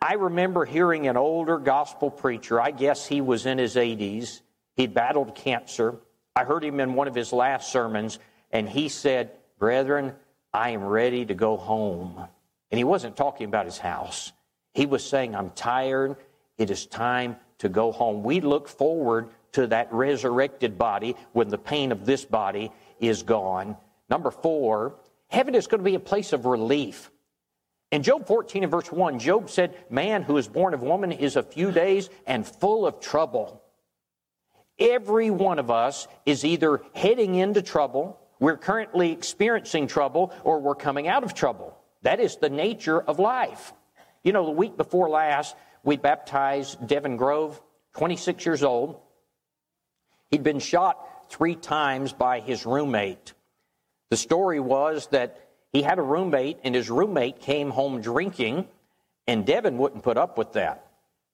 I 0.00 0.12
remember 0.12 0.64
hearing 0.64 1.08
an 1.08 1.16
older 1.16 1.58
gospel 1.58 2.12
preacher, 2.12 2.60
I 2.60 2.70
guess 2.70 3.06
he 3.06 3.20
was 3.20 3.44
in 3.44 3.58
his 3.58 3.74
80s. 3.74 4.42
He'd 4.76 4.94
battled 4.94 5.34
cancer. 5.34 5.96
I 6.36 6.44
heard 6.44 6.62
him 6.62 6.78
in 6.78 6.94
one 6.94 7.08
of 7.08 7.14
his 7.14 7.32
last 7.32 7.72
sermons, 7.72 8.20
and 8.52 8.68
he 8.68 8.88
said, 8.88 9.32
Brethren, 9.58 10.14
I 10.54 10.70
am 10.70 10.84
ready 10.84 11.26
to 11.26 11.34
go 11.34 11.56
home. 11.56 12.24
And 12.70 12.78
he 12.78 12.84
wasn't 12.84 13.16
talking 13.16 13.46
about 13.46 13.64
his 13.64 13.78
house. 13.78 14.32
He 14.74 14.86
was 14.86 15.04
saying, 15.04 15.34
I'm 15.34 15.50
tired. 15.50 16.16
It 16.56 16.70
is 16.70 16.86
time 16.86 17.36
to 17.58 17.68
go 17.68 17.90
home. 17.90 18.22
We 18.22 18.40
look 18.40 18.68
forward 18.68 19.30
to 19.56 19.66
that 19.68 19.90
resurrected 19.90 20.76
body 20.76 21.16
when 21.32 21.48
the 21.48 21.56
pain 21.56 21.92
of 21.92 22.04
this 22.04 22.26
body 22.26 22.70
is 23.00 23.22
gone. 23.22 23.76
Number 24.10 24.30
four, 24.30 24.96
heaven 25.28 25.54
is 25.54 25.66
going 25.66 25.80
to 25.80 25.90
be 25.90 25.94
a 25.94 26.00
place 26.00 26.34
of 26.34 26.44
relief. 26.44 27.10
In 27.90 28.02
Job 28.02 28.26
14 28.26 28.64
and 28.64 28.70
verse 28.70 28.92
1, 28.92 29.18
Job 29.18 29.48
said, 29.48 29.74
Man 29.88 30.22
who 30.22 30.36
is 30.36 30.46
born 30.46 30.74
of 30.74 30.82
woman 30.82 31.10
is 31.10 31.36
a 31.36 31.42
few 31.42 31.72
days 31.72 32.10
and 32.26 32.46
full 32.46 32.86
of 32.86 33.00
trouble. 33.00 33.62
Every 34.78 35.30
one 35.30 35.58
of 35.58 35.70
us 35.70 36.06
is 36.26 36.44
either 36.44 36.82
heading 36.94 37.36
into 37.36 37.62
trouble, 37.62 38.20
we're 38.38 38.58
currently 38.58 39.10
experiencing 39.10 39.86
trouble, 39.86 40.34
or 40.44 40.60
we're 40.60 40.74
coming 40.74 41.08
out 41.08 41.24
of 41.24 41.32
trouble. 41.32 41.78
That 42.02 42.20
is 42.20 42.36
the 42.36 42.50
nature 42.50 43.00
of 43.00 43.18
life. 43.18 43.72
You 44.22 44.32
know, 44.32 44.44
the 44.44 44.50
week 44.50 44.76
before 44.76 45.08
last, 45.08 45.56
we 45.82 45.96
baptized 45.96 46.86
Devin 46.86 47.16
Grove, 47.16 47.58
26 47.94 48.44
years 48.44 48.62
old. 48.62 49.00
He'd 50.36 50.42
been 50.42 50.58
shot 50.58 51.30
three 51.30 51.54
times 51.54 52.12
by 52.12 52.40
his 52.40 52.66
roommate. 52.66 53.32
The 54.10 54.18
story 54.18 54.60
was 54.60 55.06
that 55.12 55.48
he 55.72 55.80
had 55.80 55.98
a 55.98 56.02
roommate, 56.02 56.58
and 56.62 56.74
his 56.74 56.90
roommate 56.90 57.40
came 57.40 57.70
home 57.70 58.02
drinking, 58.02 58.68
and 59.26 59.46
Devin 59.46 59.78
wouldn't 59.78 60.02
put 60.02 60.18
up 60.18 60.36
with 60.36 60.52
that. 60.52 60.90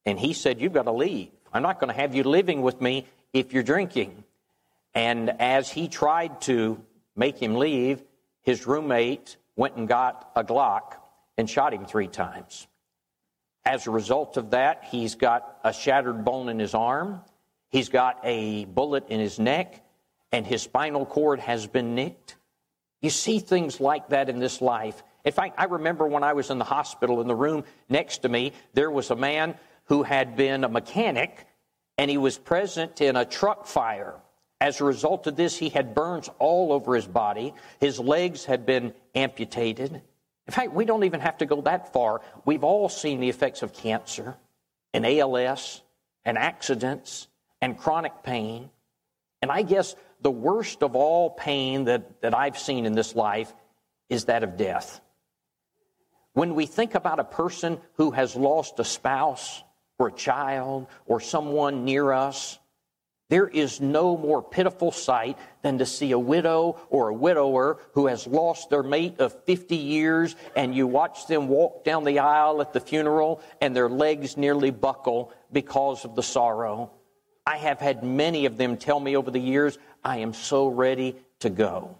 And 0.06 0.20
he 0.20 0.34
said, 0.34 0.60
You've 0.60 0.72
got 0.72 0.84
to 0.84 0.92
leave. 0.92 1.30
I'm 1.52 1.64
not 1.64 1.80
going 1.80 1.92
to 1.92 2.00
have 2.00 2.14
you 2.14 2.22
living 2.22 2.62
with 2.62 2.80
me 2.80 3.08
if 3.32 3.52
you're 3.52 3.64
drinking. 3.64 4.22
And 4.94 5.30
as 5.30 5.68
he 5.68 5.88
tried 5.88 6.42
to 6.42 6.80
make 7.16 7.42
him 7.42 7.56
leave, 7.56 8.04
his 8.42 8.68
roommate 8.68 9.36
went 9.56 9.74
and 9.74 9.88
got 9.88 10.30
a 10.36 10.44
Glock 10.44 10.94
and 11.36 11.50
shot 11.50 11.74
him 11.74 11.86
three 11.86 12.06
times. 12.06 12.68
As 13.64 13.88
a 13.88 13.90
result 13.90 14.36
of 14.36 14.50
that, 14.50 14.84
he's 14.92 15.16
got 15.16 15.58
a 15.64 15.72
shattered 15.72 16.24
bone 16.24 16.48
in 16.48 16.60
his 16.60 16.72
arm. 16.72 17.22
He's 17.72 17.88
got 17.88 18.20
a 18.22 18.66
bullet 18.66 19.08
in 19.08 19.18
his 19.18 19.38
neck 19.38 19.82
and 20.30 20.46
his 20.46 20.62
spinal 20.62 21.06
cord 21.06 21.40
has 21.40 21.66
been 21.66 21.94
nicked. 21.94 22.36
You 23.00 23.10
see 23.10 23.38
things 23.38 23.80
like 23.80 24.10
that 24.10 24.28
in 24.28 24.38
this 24.38 24.60
life. 24.60 25.02
In 25.24 25.32
fact, 25.32 25.54
I 25.58 25.64
remember 25.64 26.06
when 26.06 26.22
I 26.22 26.34
was 26.34 26.50
in 26.50 26.58
the 26.58 26.64
hospital 26.64 27.20
in 27.22 27.28
the 27.28 27.34
room 27.34 27.64
next 27.88 28.18
to 28.18 28.28
me, 28.28 28.52
there 28.74 28.90
was 28.90 29.10
a 29.10 29.16
man 29.16 29.54
who 29.86 30.02
had 30.02 30.36
been 30.36 30.64
a 30.64 30.68
mechanic 30.68 31.46
and 31.96 32.10
he 32.10 32.18
was 32.18 32.38
present 32.38 33.00
in 33.00 33.16
a 33.16 33.24
truck 33.24 33.66
fire. 33.66 34.14
As 34.60 34.80
a 34.80 34.84
result 34.84 35.26
of 35.26 35.36
this, 35.36 35.56
he 35.56 35.70
had 35.70 35.94
burns 35.94 36.28
all 36.38 36.72
over 36.72 36.94
his 36.94 37.06
body. 37.06 37.54
His 37.80 37.98
legs 37.98 38.44
had 38.44 38.66
been 38.66 38.94
amputated. 39.14 39.92
In 40.46 40.52
fact, 40.52 40.72
we 40.72 40.84
don't 40.84 41.04
even 41.04 41.20
have 41.20 41.38
to 41.38 41.46
go 41.46 41.62
that 41.62 41.92
far. 41.92 42.20
We've 42.44 42.64
all 42.64 42.88
seen 42.88 43.20
the 43.20 43.28
effects 43.28 43.62
of 43.62 43.72
cancer 43.72 44.36
and 44.92 45.06
ALS 45.06 45.80
and 46.24 46.36
accidents 46.36 47.28
and 47.62 47.78
chronic 47.78 48.22
pain. 48.22 48.68
And 49.40 49.50
I 49.50 49.62
guess 49.62 49.96
the 50.20 50.30
worst 50.30 50.82
of 50.82 50.94
all 50.94 51.30
pain 51.30 51.84
that, 51.84 52.20
that 52.20 52.34
I've 52.34 52.58
seen 52.58 52.84
in 52.84 52.92
this 52.92 53.14
life 53.14 53.52
is 54.10 54.26
that 54.26 54.42
of 54.42 54.58
death. 54.58 55.00
When 56.34 56.54
we 56.54 56.66
think 56.66 56.94
about 56.94 57.20
a 57.20 57.24
person 57.24 57.78
who 57.94 58.10
has 58.10 58.36
lost 58.36 58.78
a 58.78 58.84
spouse 58.84 59.62
or 59.98 60.08
a 60.08 60.12
child 60.12 60.88
or 61.06 61.20
someone 61.20 61.84
near 61.84 62.12
us, 62.12 62.58
there 63.28 63.48
is 63.48 63.80
no 63.80 64.16
more 64.16 64.42
pitiful 64.42 64.92
sight 64.92 65.38
than 65.62 65.78
to 65.78 65.86
see 65.86 66.10
a 66.12 66.18
widow 66.18 66.78
or 66.90 67.08
a 67.08 67.14
widower 67.14 67.78
who 67.92 68.06
has 68.06 68.26
lost 68.26 68.68
their 68.68 68.82
mate 68.82 69.20
of 69.20 69.44
50 69.44 69.76
years 69.76 70.36
and 70.54 70.74
you 70.74 70.86
watch 70.86 71.26
them 71.28 71.48
walk 71.48 71.84
down 71.84 72.04
the 72.04 72.18
aisle 72.18 72.60
at 72.60 72.72
the 72.72 72.80
funeral 72.80 73.40
and 73.60 73.74
their 73.74 73.88
legs 73.88 74.36
nearly 74.36 74.70
buckle 74.70 75.32
because 75.50 76.04
of 76.04 76.14
the 76.14 76.22
sorrow. 76.22 76.90
I 77.46 77.56
have 77.56 77.80
had 77.80 78.04
many 78.04 78.46
of 78.46 78.56
them 78.56 78.76
tell 78.76 79.00
me 79.00 79.16
over 79.16 79.30
the 79.30 79.40
years, 79.40 79.78
I 80.04 80.18
am 80.18 80.32
so 80.32 80.68
ready 80.68 81.16
to 81.40 81.50
go. 81.50 81.96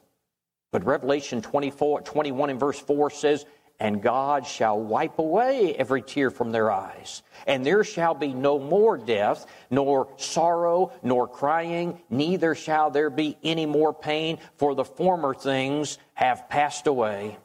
But 0.70 0.87
Revelation 0.87 1.42
24, 1.42 2.02
21 2.02 2.50
and 2.50 2.61
verse 2.61 2.78
4 2.78 3.11
says, 3.11 3.44
And 3.81 4.02
God 4.02 4.46
shall 4.46 4.81
wipe 4.81 5.18
away 5.18 5.74
every 5.74 6.00
tear 6.00 6.31
from 6.31 6.52
their 6.52 6.70
eyes, 6.70 7.22
and 7.46 7.66
there 7.66 7.83
shall 7.85 8.14
be 8.14 8.33
no 8.33 8.59
more 8.59 8.96
death, 8.96 9.46
nor 9.68 10.09
sorrow, 10.16 10.92
nor 11.02 11.26
crying, 11.26 12.00
neither 12.09 12.55
shall 12.55 12.90
there 12.90 13.11
be 13.11 13.37
any 13.42 13.66
more 13.66 13.92
pain, 13.92 14.38
for 14.57 14.74
the 14.74 14.85
former 14.85 15.35
things 15.35 15.98
have 16.14 16.48
passed 16.48 16.87
away. 16.87 17.37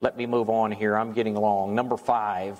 Let 0.00 0.16
me 0.16 0.26
move 0.26 0.50
on 0.50 0.72
here. 0.72 0.96
I'm 0.96 1.12
getting 1.12 1.34
long. 1.34 1.74
Number 1.74 1.96
five, 1.96 2.58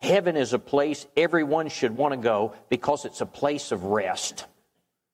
Heaven 0.00 0.36
is 0.36 0.52
a 0.52 0.58
place 0.58 1.06
everyone 1.16 1.68
should 1.68 1.96
want 1.96 2.12
to 2.14 2.20
go 2.20 2.54
because 2.68 3.04
it's 3.04 3.20
a 3.20 3.26
place 3.26 3.70
of 3.72 3.84
rest. 3.84 4.46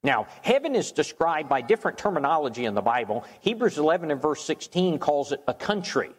Now, 0.03 0.29
heaven 0.43 0.77
is 0.77 0.93
described 0.93 1.49
by 1.49 1.63
different 1.63 1.99
terminology 1.99 2.65
in 2.65 2.75
the 2.75 2.83
Bible. 2.83 3.25
Hebrews 3.41 3.79
11 3.79 4.13
and 4.13 4.23
verse 4.23 4.45
16 4.45 4.99
calls 4.99 5.33
it 5.33 5.43
a 5.49 5.55
country. 5.55 6.11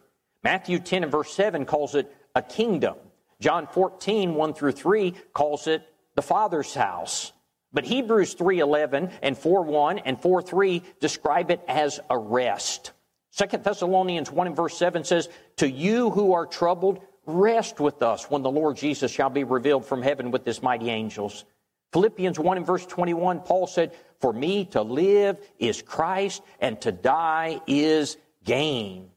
Matthew 0.44 0.78
10 0.78 1.04
and 1.04 1.12
verse 1.12 1.32
7 1.32 1.64
calls 1.64 1.94
it 1.94 2.14
a 2.34 2.42
kingdom. 2.42 2.96
John 3.40 3.66
14, 3.66 4.34
1 4.34 4.54
through 4.54 4.72
3 4.72 5.14
calls 5.32 5.66
it 5.66 5.82
the 6.16 6.22
Father's 6.22 6.74
house. 6.74 7.32
But 7.72 7.84
Hebrews 7.84 8.34
3:11 8.34 9.10
and 9.22 9.36
4:1 9.36 10.00
and 10.04 10.20
4:3 10.20 10.82
describe 11.00 11.50
it 11.50 11.60
as 11.68 12.00
a 12.10 12.18
rest. 12.18 12.92
2 13.30 13.62
Thessalonians 13.62 14.30
1 14.32 14.46
and 14.48 14.56
verse 14.56 14.76
7 14.76 15.04
says, 15.04 15.28
"To 15.56 15.70
you 15.70 16.10
who 16.10 16.32
are 16.32 16.46
troubled, 16.46 17.00
rest 17.28 17.78
with 17.78 18.02
us 18.02 18.28
when 18.30 18.42
the 18.42 18.50
Lord 18.50 18.76
Jesus 18.76 19.12
shall 19.12 19.30
be 19.30 19.44
revealed 19.44 19.86
from 19.86 20.02
heaven 20.02 20.30
with 20.30 20.44
his 20.44 20.62
mighty 20.62 20.90
angels. 20.90 21.44
Philippians 21.92 22.38
1 22.38 22.56
and 22.56 22.66
verse 22.66 22.84
21, 22.86 23.40
Paul 23.40 23.66
said, 23.66 23.94
For 24.20 24.32
me 24.32 24.64
to 24.66 24.82
live 24.82 25.38
is 25.58 25.82
Christ, 25.82 26.42
and 26.60 26.80
to 26.80 26.92
die 26.92 27.60
is 27.66 28.16
gain. 28.44 29.10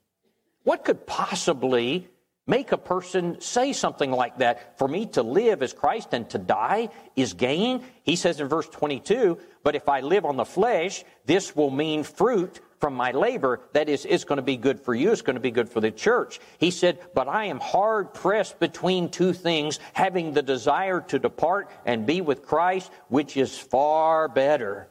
What 0.64 0.86
could 0.86 1.08
possibly 1.08 2.08
make 2.48 2.72
a 2.72 2.78
person 2.78 3.40
say 3.40 3.72
something 3.72 4.12
like 4.12 4.40
that. 4.40 4.78
For 4.78 4.88
me 4.88 5.06
to 5.08 5.24
live 5.24 5.62
is 5.64 5.74
Christ 5.74 6.10
and 6.12 6.30
to 6.32 6.38
die 6.38 6.90
is 7.16 7.34
gain. 7.34 7.84
He 8.04 8.16
says 8.16 8.42
in 8.42 8.48
verse 8.48 8.68
22, 8.68 9.38
but 9.64 9.76
if 9.76 9.88
I 9.88 10.02
live 10.02 10.26
on 10.26 10.38
the 10.38 10.46
flesh, 10.46 11.04
this 11.26 11.56
will 11.56 11.70
mean 11.70 12.04
fruit 12.04 12.60
from 12.82 12.96
my 12.96 13.12
labor. 13.12 13.62
That 13.74 13.88
is, 13.88 14.06
it's 14.06 14.26
going 14.26 14.38
to 14.38 14.44
be 14.44 14.58
good 14.58 14.80
for 14.80 14.94
you. 14.94 15.12
It's 15.12 15.22
going 15.22 15.36
to 15.36 15.40
be 15.40 15.52
good 15.52 15.70
for 15.70 15.80
the 15.80 15.92
church. 15.92 16.42
He 16.58 16.72
said, 16.72 17.00
but 17.14 17.30
I 17.30 17.46
am 17.46 17.60
hard 17.60 18.14
pressed 18.14 18.60
between 18.60 19.10
two 19.10 19.32
things, 19.32 19.80
having 19.94 20.34
the 20.34 20.42
desire 20.42 21.00
to 21.02 21.20
depart 21.20 21.70
and 21.86 22.06
be 22.06 22.20
with 22.20 22.46
Christ, 22.46 22.92
which 23.08 23.38
is 23.38 23.58
far 23.58 24.28
better. 24.28 24.90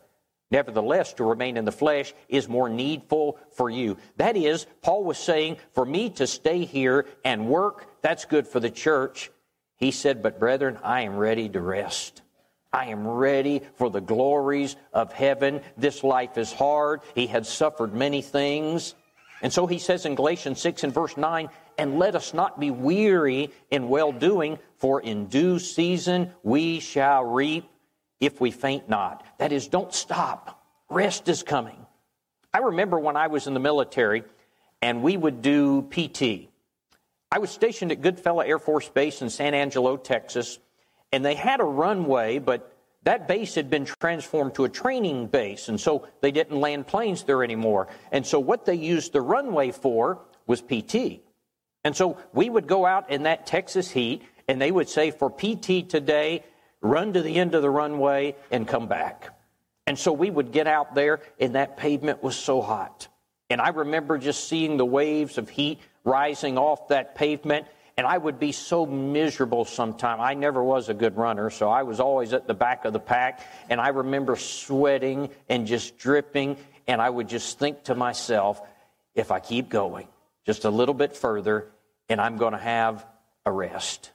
Nevertheless, 0.52 1.12
to 1.14 1.24
remain 1.24 1.56
in 1.56 1.64
the 1.64 1.72
flesh 1.72 2.12
is 2.28 2.48
more 2.48 2.68
needful 2.68 3.38
for 3.52 3.70
you. 3.70 3.98
That 4.16 4.36
is, 4.36 4.66
Paul 4.82 5.04
was 5.04 5.18
saying, 5.18 5.58
for 5.74 5.84
me 5.84 6.10
to 6.10 6.26
stay 6.26 6.64
here 6.64 7.06
and 7.24 7.48
work, 7.48 7.86
that's 8.02 8.24
good 8.24 8.48
for 8.48 8.58
the 8.58 8.70
church. 8.70 9.30
He 9.76 9.92
said, 9.92 10.22
but 10.22 10.40
brethren, 10.40 10.78
I 10.82 11.02
am 11.02 11.16
ready 11.16 11.48
to 11.50 11.60
rest. 11.60 12.22
I 12.72 12.86
am 12.86 13.06
ready 13.06 13.62
for 13.74 13.90
the 13.90 14.00
glories 14.00 14.76
of 14.92 15.12
heaven. 15.12 15.60
This 15.76 16.04
life 16.04 16.38
is 16.38 16.52
hard. 16.52 17.00
He 17.14 17.26
had 17.26 17.46
suffered 17.46 17.94
many 17.94 18.22
things. 18.22 18.94
And 19.42 19.52
so 19.52 19.66
he 19.66 19.78
says 19.78 20.06
in 20.06 20.14
Galatians 20.14 20.60
6 20.60 20.84
and 20.84 20.94
verse 20.94 21.16
9, 21.16 21.48
and 21.78 21.98
let 21.98 22.14
us 22.14 22.34
not 22.34 22.60
be 22.60 22.70
weary 22.70 23.50
in 23.70 23.88
well 23.88 24.12
doing, 24.12 24.58
for 24.76 25.00
in 25.00 25.26
due 25.26 25.58
season 25.58 26.32
we 26.42 26.80
shall 26.80 27.24
reap 27.24 27.64
if 28.20 28.40
we 28.40 28.50
faint 28.50 28.88
not. 28.88 29.24
That 29.38 29.52
is, 29.52 29.66
don't 29.66 29.92
stop. 29.92 30.62
Rest 30.90 31.28
is 31.28 31.42
coming. 31.42 31.86
I 32.52 32.58
remember 32.58 32.98
when 32.98 33.16
I 33.16 33.28
was 33.28 33.46
in 33.46 33.54
the 33.54 33.60
military 33.60 34.24
and 34.82 35.02
we 35.02 35.16
would 35.16 35.42
do 35.42 35.82
PT. 35.90 36.50
I 37.32 37.38
was 37.38 37.50
stationed 37.50 37.92
at 37.92 38.02
Goodfellow 38.02 38.40
Air 38.40 38.58
Force 38.58 38.88
Base 38.88 39.22
in 39.22 39.30
San 39.30 39.54
Angelo, 39.54 39.96
Texas, 39.96 40.58
and 41.12 41.24
they 41.24 41.34
had 41.34 41.60
a 41.60 41.64
runway, 41.64 42.38
but 42.38 42.72
that 43.02 43.26
base 43.26 43.54
had 43.54 43.70
been 43.70 43.86
transformed 43.86 44.54
to 44.54 44.64
a 44.64 44.68
training 44.68 45.26
base, 45.26 45.68
and 45.68 45.80
so 45.80 46.06
they 46.20 46.30
didn't 46.30 46.60
land 46.60 46.86
planes 46.86 47.22
there 47.22 47.42
anymore. 47.42 47.88
And 48.12 48.26
so 48.26 48.38
what 48.38 48.66
they 48.66 48.74
used 48.74 49.12
the 49.12 49.20
runway 49.20 49.70
for 49.70 50.20
was 50.46 50.60
PT. 50.60 51.22
And 51.82 51.96
so 51.96 52.18
we 52.34 52.50
would 52.50 52.66
go 52.66 52.84
out 52.84 53.10
in 53.10 53.22
that 53.22 53.46
Texas 53.46 53.90
heat, 53.90 54.22
and 54.48 54.60
they 54.60 54.70
would 54.70 54.88
say, 54.88 55.10
for 55.10 55.30
PT 55.30 55.88
today, 55.88 56.44
run 56.82 57.14
to 57.14 57.22
the 57.22 57.36
end 57.36 57.54
of 57.54 57.62
the 57.62 57.70
runway, 57.70 58.36
and 58.50 58.68
come 58.68 58.86
back. 58.86 59.34
And 59.86 59.98
so 59.98 60.12
we 60.12 60.30
would 60.30 60.52
get 60.52 60.66
out 60.66 60.94
there, 60.94 61.20
and 61.38 61.54
that 61.54 61.76
pavement 61.76 62.22
was 62.22 62.36
so 62.36 62.60
hot. 62.60 63.08
And 63.48 63.60
I 63.60 63.70
remember 63.70 64.18
just 64.18 64.46
seeing 64.46 64.76
the 64.76 64.84
waves 64.84 65.38
of 65.38 65.48
heat 65.48 65.80
rising 66.04 66.58
off 66.58 66.88
that 66.88 67.14
pavement, 67.14 67.66
and 68.00 68.06
I 68.06 68.16
would 68.16 68.40
be 68.40 68.52
so 68.52 68.86
miserable 68.86 69.66
sometime. 69.66 70.22
I 70.22 70.32
never 70.32 70.64
was 70.64 70.88
a 70.88 70.94
good 70.94 71.18
runner, 71.18 71.50
so 71.50 71.68
I 71.68 71.82
was 71.82 72.00
always 72.00 72.32
at 72.32 72.46
the 72.46 72.54
back 72.54 72.86
of 72.86 72.94
the 72.94 72.98
pack, 72.98 73.46
and 73.68 73.78
I 73.78 73.88
remember 73.88 74.36
sweating 74.36 75.28
and 75.50 75.66
just 75.66 75.98
dripping, 75.98 76.56
and 76.86 77.02
I 77.02 77.10
would 77.10 77.28
just 77.28 77.58
think 77.58 77.84
to 77.84 77.94
myself, 77.94 78.62
if 79.14 79.30
I 79.30 79.38
keep 79.38 79.68
going 79.68 80.08
just 80.46 80.64
a 80.64 80.70
little 80.70 80.94
bit 80.94 81.14
further, 81.14 81.72
and 82.08 82.22
I'm 82.22 82.38
going 82.38 82.54
to 82.54 82.58
have 82.58 83.04
a 83.44 83.52
rest. 83.52 84.12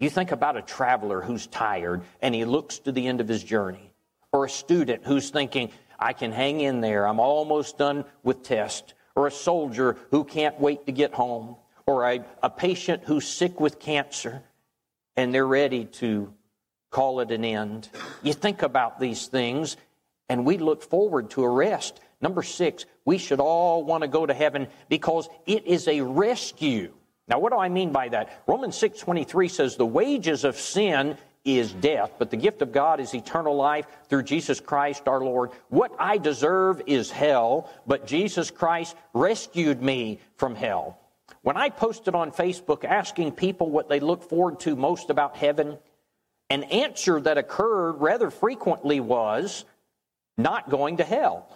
You 0.00 0.10
think 0.10 0.32
about 0.32 0.56
a 0.56 0.62
traveler 0.62 1.20
who's 1.20 1.46
tired 1.46 2.02
and 2.20 2.34
he 2.34 2.44
looks 2.44 2.80
to 2.80 2.90
the 2.90 3.06
end 3.06 3.20
of 3.20 3.28
his 3.28 3.44
journey, 3.44 3.94
or 4.32 4.46
a 4.46 4.50
student 4.50 5.04
who's 5.06 5.30
thinking, 5.30 5.70
I 5.96 6.12
can 6.12 6.32
hang 6.32 6.60
in 6.60 6.80
there, 6.80 7.06
I'm 7.06 7.20
almost 7.20 7.78
done 7.78 8.04
with 8.24 8.42
test, 8.42 8.94
or 9.14 9.28
a 9.28 9.30
soldier 9.30 9.96
who 10.10 10.24
can't 10.24 10.58
wait 10.58 10.86
to 10.86 10.92
get 10.92 11.14
home, 11.14 11.54
or 11.86 12.10
a, 12.10 12.24
a 12.42 12.50
patient 12.50 13.04
who's 13.04 13.26
sick 13.28 13.60
with 13.60 13.78
cancer 13.78 14.42
and 15.16 15.32
they're 15.32 15.46
ready 15.46 15.84
to 15.84 16.32
call 16.90 17.20
it 17.20 17.30
an 17.30 17.44
end. 17.44 17.88
You 18.24 18.32
think 18.32 18.62
about 18.62 18.98
these 18.98 19.28
things 19.28 19.76
and 20.28 20.44
we 20.44 20.58
look 20.58 20.82
forward 20.82 21.30
to 21.30 21.44
a 21.44 21.48
rest. 21.48 22.00
Number 22.20 22.42
six, 22.42 22.86
we 23.04 23.18
should 23.18 23.38
all 23.38 23.84
want 23.84 24.02
to 24.02 24.08
go 24.08 24.26
to 24.26 24.34
heaven 24.34 24.66
because 24.88 25.28
it 25.46 25.64
is 25.66 25.86
a 25.86 26.00
rescue. 26.00 26.92
Now, 27.28 27.38
what 27.38 27.52
do 27.52 27.58
I 27.58 27.68
mean 27.68 27.92
by 27.92 28.08
that? 28.08 28.42
Romans 28.48 28.76
6:23 28.76 29.48
says 29.48 29.76
the 29.76 29.86
wages 29.86 30.42
of 30.42 30.56
sin 30.56 31.16
is 31.44 31.72
death, 31.72 32.14
but 32.18 32.30
the 32.30 32.36
gift 32.36 32.62
of 32.62 32.72
God 32.72 32.98
is 32.98 33.14
eternal 33.14 33.54
life 33.54 33.86
through 34.08 34.24
Jesus 34.24 34.58
Christ 34.58 35.06
our 35.06 35.20
Lord. 35.20 35.52
What 35.68 35.92
I 36.00 36.18
deserve 36.18 36.82
is 36.86 37.12
hell, 37.12 37.70
but 37.86 38.08
Jesus 38.08 38.50
Christ 38.50 38.96
rescued 39.14 39.80
me 39.80 40.18
from 40.34 40.56
hell. 40.56 40.98
When 41.46 41.56
I 41.56 41.68
posted 41.68 42.16
on 42.16 42.32
Facebook 42.32 42.84
asking 42.84 43.30
people 43.30 43.70
what 43.70 43.88
they 43.88 44.00
look 44.00 44.28
forward 44.28 44.58
to 44.60 44.74
most 44.74 45.10
about 45.10 45.36
heaven, 45.36 45.78
an 46.50 46.64
answer 46.64 47.20
that 47.20 47.38
occurred 47.38 48.00
rather 48.00 48.32
frequently 48.32 48.98
was 48.98 49.64
not 50.36 50.68
going 50.68 50.96
to 50.96 51.04
hell. 51.04 51.46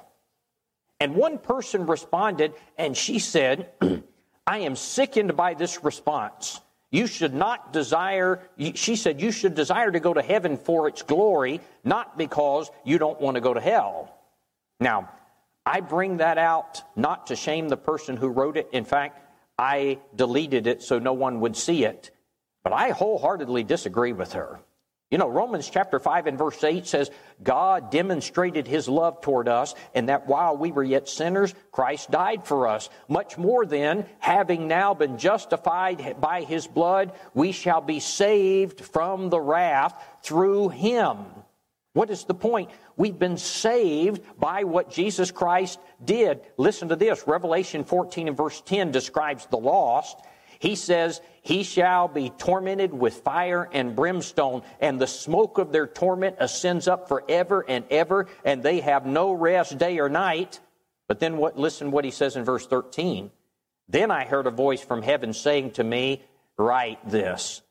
And 1.00 1.16
one 1.16 1.38
person 1.38 1.86
responded 1.86 2.54
and 2.78 2.96
she 2.96 3.18
said, 3.18 3.72
I 4.46 4.58
am 4.58 4.76
sickened 4.76 5.36
by 5.36 5.54
this 5.54 5.82
response. 5.82 6.60
You 6.92 7.08
should 7.08 7.34
not 7.34 7.72
desire, 7.72 8.42
she 8.76 8.94
said, 8.94 9.20
you 9.20 9.32
should 9.32 9.56
desire 9.56 9.90
to 9.90 9.98
go 9.98 10.14
to 10.14 10.22
heaven 10.22 10.56
for 10.56 10.86
its 10.86 11.02
glory, 11.02 11.60
not 11.82 12.16
because 12.16 12.70
you 12.84 12.98
don't 12.98 13.20
want 13.20 13.34
to 13.34 13.40
go 13.40 13.54
to 13.54 13.60
hell. 13.60 14.16
Now, 14.78 15.10
I 15.66 15.80
bring 15.80 16.18
that 16.18 16.38
out 16.38 16.80
not 16.94 17.26
to 17.26 17.34
shame 17.34 17.68
the 17.68 17.76
person 17.76 18.16
who 18.16 18.28
wrote 18.28 18.56
it. 18.56 18.68
In 18.70 18.84
fact, 18.84 19.26
I 19.60 19.98
deleted 20.16 20.66
it 20.66 20.82
so 20.82 20.98
no 20.98 21.12
one 21.12 21.40
would 21.40 21.54
see 21.54 21.84
it. 21.84 22.10
But 22.64 22.72
I 22.72 22.90
wholeheartedly 22.90 23.64
disagree 23.64 24.14
with 24.14 24.32
her. 24.32 24.60
You 25.10 25.18
know, 25.18 25.28
Romans 25.28 25.68
chapter 25.68 25.98
5 25.98 26.28
and 26.28 26.38
verse 26.38 26.64
8 26.64 26.86
says, 26.86 27.10
God 27.42 27.90
demonstrated 27.90 28.66
his 28.66 28.88
love 28.88 29.20
toward 29.20 29.48
us, 29.48 29.74
and 29.94 30.08
that 30.08 30.26
while 30.26 30.56
we 30.56 30.72
were 30.72 30.84
yet 30.84 31.10
sinners, 31.10 31.54
Christ 31.72 32.10
died 32.10 32.46
for 32.46 32.68
us. 32.68 32.88
Much 33.06 33.36
more 33.36 33.66
then, 33.66 34.06
having 34.18 34.66
now 34.66 34.94
been 34.94 35.18
justified 35.18 36.18
by 36.20 36.42
his 36.42 36.66
blood, 36.66 37.12
we 37.34 37.52
shall 37.52 37.82
be 37.82 38.00
saved 38.00 38.80
from 38.80 39.28
the 39.28 39.40
wrath 39.40 39.94
through 40.22 40.70
him. 40.70 41.18
What 41.92 42.10
is 42.10 42.24
the 42.24 42.34
point? 42.34 42.70
We've 42.96 43.18
been 43.18 43.36
saved 43.36 44.22
by 44.38 44.64
what 44.64 44.90
Jesus 44.90 45.32
Christ 45.32 45.80
did. 46.04 46.40
Listen 46.56 46.88
to 46.88 46.96
this. 46.96 47.26
Revelation 47.26 47.84
14 47.84 48.28
and 48.28 48.36
verse 48.36 48.60
10 48.60 48.92
describes 48.92 49.46
the 49.46 49.58
lost. 49.58 50.16
He 50.60 50.76
says, 50.76 51.20
He 51.42 51.64
shall 51.64 52.06
be 52.06 52.30
tormented 52.30 52.92
with 52.92 53.22
fire 53.22 53.68
and 53.72 53.96
brimstone, 53.96 54.62
and 54.78 55.00
the 55.00 55.06
smoke 55.06 55.58
of 55.58 55.72
their 55.72 55.86
torment 55.86 56.36
ascends 56.38 56.86
up 56.86 57.08
forever 57.08 57.64
and 57.66 57.84
ever, 57.90 58.28
and 58.44 58.62
they 58.62 58.80
have 58.80 59.04
no 59.04 59.32
rest 59.32 59.78
day 59.78 59.98
or 59.98 60.08
night. 60.08 60.60
But 61.08 61.18
then 61.18 61.38
what, 61.38 61.58
listen 61.58 61.90
what 61.90 62.04
he 62.04 62.12
says 62.12 62.36
in 62.36 62.44
verse 62.44 62.66
13. 62.66 63.32
Then 63.88 64.12
I 64.12 64.24
heard 64.24 64.46
a 64.46 64.52
voice 64.52 64.82
from 64.82 65.02
heaven 65.02 65.32
saying 65.32 65.72
to 65.72 65.82
me, 65.82 66.22
Write 66.56 67.08
this 67.08 67.62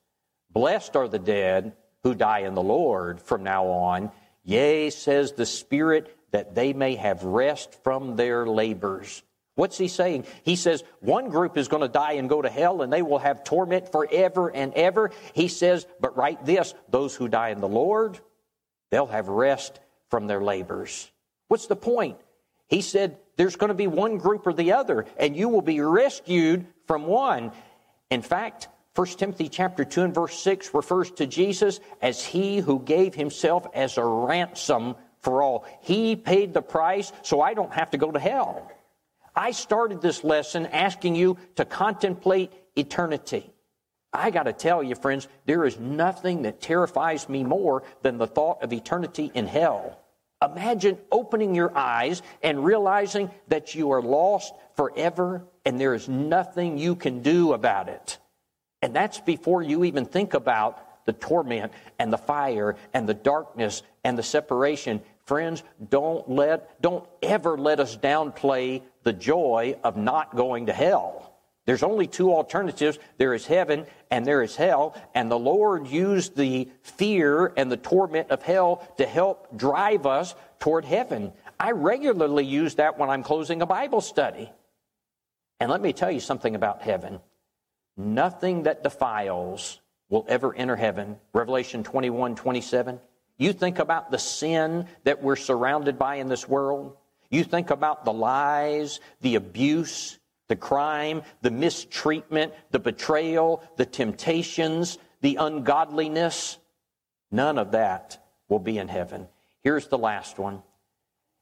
Blessed 0.52 0.98
are 0.98 1.08
the 1.08 1.20
dead 1.20 1.74
who 2.04 2.16
die 2.16 2.40
in 2.40 2.54
the 2.54 2.62
Lord 2.62 3.22
from 3.22 3.44
now 3.44 3.68
on. 3.68 4.12
Yea, 4.44 4.90
says 4.90 5.34
the 5.34 5.46
Spirit, 5.46 6.16
that 6.32 6.56
they 6.56 6.74
may 6.74 6.96
have 6.96 7.24
rest 7.24 7.84
from 7.84 8.16
their 8.16 8.46
labors. 8.46 9.24
What's 9.56 9.78
he 9.78 9.90
saying? 9.90 10.26
He 10.44 10.56
says 10.56 10.86
one 11.02 11.30
group 11.30 11.58
is 11.58 11.68
going 11.68 11.82
to 11.82 11.90
die 11.90 12.14
and 12.14 12.30
go 12.30 12.42
to 12.42 12.50
hell 12.50 12.82
and 12.82 12.94
they 12.94 13.02
will 13.02 13.20
have 13.20 13.44
torment 13.44 13.92
forever 13.92 14.50
and 14.50 14.74
ever. 14.74 15.12
He 15.34 15.50
says, 15.50 15.86
but 16.00 16.16
write 16.16 16.46
this 16.46 16.74
those 16.90 17.14
who 17.14 17.28
die 17.28 17.50
in 17.50 17.60
the 17.60 17.68
Lord, 17.68 18.20
they'll 18.90 19.08
have 19.08 19.28
rest 19.28 19.82
from 20.10 20.28
their 20.28 20.42
labors. 20.42 21.12
What's 21.50 21.68
the 21.68 21.76
point? 21.76 22.20
He 22.68 22.82
said 22.82 23.18
there's 23.36 23.58
going 23.58 23.68
to 23.68 23.74
be 23.74 23.88
one 23.88 24.18
group 24.18 24.48
or 24.48 24.54
the 24.54 24.74
other 24.74 25.06
and 25.18 25.36
you 25.36 25.50
will 25.50 25.62
be 25.62 25.82
rescued 25.82 26.66
from 26.88 27.06
one. 27.06 27.52
In 28.10 28.22
fact, 28.22 28.70
1 29.00 29.08
Timothy 29.08 29.48
chapter 29.48 29.86
2 29.86 30.02
and 30.02 30.14
verse 30.14 30.38
6 30.40 30.74
refers 30.74 31.10
to 31.10 31.26
Jesus 31.26 31.80
as 32.02 32.26
he 32.26 32.58
who 32.58 32.82
gave 32.82 33.16
himself 33.16 33.66
as 33.74 33.98
a 33.98 34.04
ransom 34.04 34.94
for 35.22 35.42
all. 35.42 35.64
He 35.80 36.18
paid 36.18 36.54
the 36.54 36.62
price 36.62 37.14
so 37.22 37.40
I 37.40 37.54
don't 37.54 37.72
have 37.72 37.92
to 37.92 37.98
go 37.98 38.12
to 38.12 38.20
hell. 38.20 38.70
I 39.34 39.52
started 39.52 40.02
this 40.02 40.26
lesson 40.26 40.66
asking 40.66 41.16
you 41.16 41.38
to 41.56 41.64
contemplate 41.64 42.52
eternity. 42.76 43.50
I 44.12 44.32
got 44.32 44.44
to 44.44 44.52
tell 44.52 44.84
you, 44.84 44.96
friends, 44.96 45.30
there 45.46 45.64
is 45.64 45.80
nothing 45.80 46.42
that 46.42 46.60
terrifies 46.60 47.30
me 47.30 47.46
more 47.46 47.84
than 48.02 48.18
the 48.18 48.28
thought 48.28 48.64
of 48.64 48.74
eternity 48.74 49.32
in 49.34 49.48
hell. 49.48 49.98
Imagine 50.44 50.98
opening 51.10 51.56
your 51.56 51.72
eyes 51.74 52.22
and 52.44 52.66
realizing 52.66 53.32
that 53.48 53.76
you 53.76 53.92
are 53.92 54.02
lost 54.02 54.54
forever 54.76 55.46
and 55.64 55.80
there 55.80 55.94
is 55.94 56.10
nothing 56.10 56.78
you 56.78 56.98
can 56.98 57.22
do 57.22 57.54
about 57.54 57.88
it. 57.88 58.18
And 58.82 58.96
that's 58.96 59.20
before 59.20 59.62
you 59.62 59.84
even 59.84 60.06
think 60.06 60.34
about 60.34 61.06
the 61.06 61.14
torment 61.14 61.72
and 61.98 62.14
the 62.14 62.18
fire 62.18 62.76
and 62.94 63.10
the 63.10 63.14
darkness 63.14 63.82
and 64.04 64.18
the 64.18 64.24
separation. 64.24 65.02
Friends, 65.26 65.64
don't 65.90 66.30
let, 66.30 66.82
don't 66.82 67.08
ever 67.22 67.58
let 67.58 67.80
us 67.80 67.98
downplay 67.98 68.84
the 69.04 69.14
joy 69.14 69.76
of 69.84 69.98
not 69.98 70.36
going 70.36 70.68
to 70.68 70.74
hell. 70.74 71.34
There's 71.66 71.84
only 71.84 72.08
two 72.08 72.34
alternatives 72.34 72.98
there 73.18 73.34
is 73.34 73.46
heaven 73.46 73.86
and 74.10 74.26
there 74.26 74.42
is 74.42 74.56
hell. 74.56 74.96
And 75.14 75.30
the 75.30 75.38
Lord 75.38 75.88
used 75.88 76.36
the 76.36 76.70
fear 76.82 77.54
and 77.58 77.72
the 77.72 77.78
torment 77.78 78.32
of 78.32 78.42
hell 78.42 78.88
to 78.98 79.06
help 79.06 79.58
drive 79.58 80.06
us 80.06 80.36
toward 80.60 80.86
heaven. 80.86 81.32
I 81.60 81.72
regularly 81.72 82.46
use 82.46 82.76
that 82.76 82.98
when 82.98 83.10
I'm 83.10 83.24
closing 83.24 83.62
a 83.62 83.66
Bible 83.66 84.02
study. 84.02 84.52
And 85.60 85.70
let 85.70 85.82
me 85.82 85.92
tell 85.92 86.10
you 86.10 86.22
something 86.22 86.56
about 86.56 86.82
heaven 86.82 87.20
nothing 88.00 88.64
that 88.64 88.82
defiles 88.82 89.80
will 90.10 90.26
ever 90.28 90.56
enter 90.56 90.76
heaven. 90.76 91.18
Revelation 91.34 91.84
21 91.84 92.36
27. 92.36 93.00
You 93.38 93.54
think 93.54 93.80
about 93.80 94.12
the 94.12 94.18
sin 94.18 94.88
that 95.04 95.22
we're 95.22 95.36
surrounded 95.36 96.00
by 96.00 96.16
in 96.16 96.28
this 96.28 96.48
world. 96.48 96.98
You 97.30 97.44
think 97.44 97.70
about 97.70 98.06
the 98.06 98.14
lies, 98.14 99.00
the 99.22 99.36
abuse, 99.36 100.18
the 100.48 100.56
crime, 100.56 101.22
the 101.42 101.52
mistreatment, 101.52 102.54
the 102.72 102.80
betrayal, 102.80 103.64
the 103.78 103.86
temptations, 103.86 104.98
the 105.22 105.36
ungodliness. 105.36 106.58
None 107.32 107.58
of 107.58 107.72
that 107.72 108.26
will 108.50 108.60
be 108.60 108.78
in 108.78 108.88
heaven. 108.88 109.28
Here's 109.62 109.88
the 109.88 109.98
last 109.98 110.40
one 110.40 110.64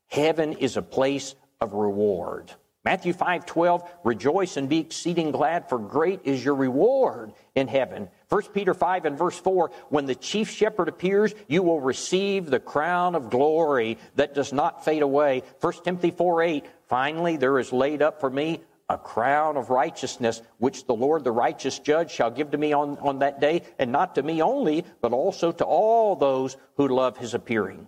Heaven 0.07 0.53
is 0.53 0.77
a 0.77 0.81
place 0.81 1.35
of 1.61 1.73
reward. 1.73 2.51
Matthew 2.87 3.11
5 3.11 3.45
12, 3.45 3.83
rejoice 4.05 4.55
and 4.55 4.69
be 4.69 4.79
exceeding 4.79 5.31
glad, 5.31 5.67
for 5.67 5.77
great 5.77 6.21
is 6.23 6.45
your 6.45 6.55
reward 6.55 7.33
in 7.53 7.67
heaven. 7.67 8.07
1 8.29 8.43
Peter 8.53 8.73
5 8.73 9.03
and 9.03 9.17
verse 9.17 9.37
4, 9.37 9.71
when 9.89 10.05
the 10.05 10.15
chief 10.15 10.49
shepherd 10.49 10.87
appears, 10.87 11.35
you 11.49 11.63
will 11.63 11.81
receive 11.81 12.45
the 12.45 12.61
crown 12.61 13.13
of 13.13 13.29
glory 13.29 13.97
that 14.15 14.33
does 14.33 14.53
not 14.53 14.85
fade 14.85 15.01
away. 15.01 15.43
1 15.59 15.73
Timothy 15.83 16.11
4 16.11 16.41
8, 16.41 16.65
finally 16.87 17.35
there 17.35 17.59
is 17.59 17.73
laid 17.73 18.01
up 18.01 18.21
for 18.21 18.29
me 18.29 18.61
a 18.87 18.97
crown 18.97 19.57
of 19.57 19.69
righteousness, 19.69 20.41
which 20.57 20.87
the 20.87 20.95
Lord, 20.95 21.25
the 21.25 21.31
righteous 21.33 21.79
judge, 21.79 22.09
shall 22.09 22.31
give 22.31 22.51
to 22.51 22.57
me 22.57 22.71
on, 22.71 22.97
on 22.99 23.19
that 23.19 23.41
day, 23.41 23.63
and 23.77 23.91
not 23.91 24.15
to 24.15 24.23
me 24.23 24.41
only, 24.41 24.85
but 25.01 25.11
also 25.11 25.51
to 25.51 25.65
all 25.65 26.15
those 26.15 26.55
who 26.77 26.87
love 26.87 27.17
his 27.17 27.33
appearing. 27.33 27.85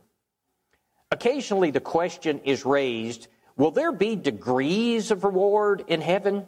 Occasionally, 1.09 1.71
the 1.71 1.79
question 1.79 2.41
is 2.43 2.65
raised 2.65 3.29
will 3.59 3.69
there 3.69 3.91
be 3.91 4.15
degrees 4.15 5.11
of 5.11 5.23
reward 5.23 5.83
in 5.87 6.01
heaven? 6.01 6.47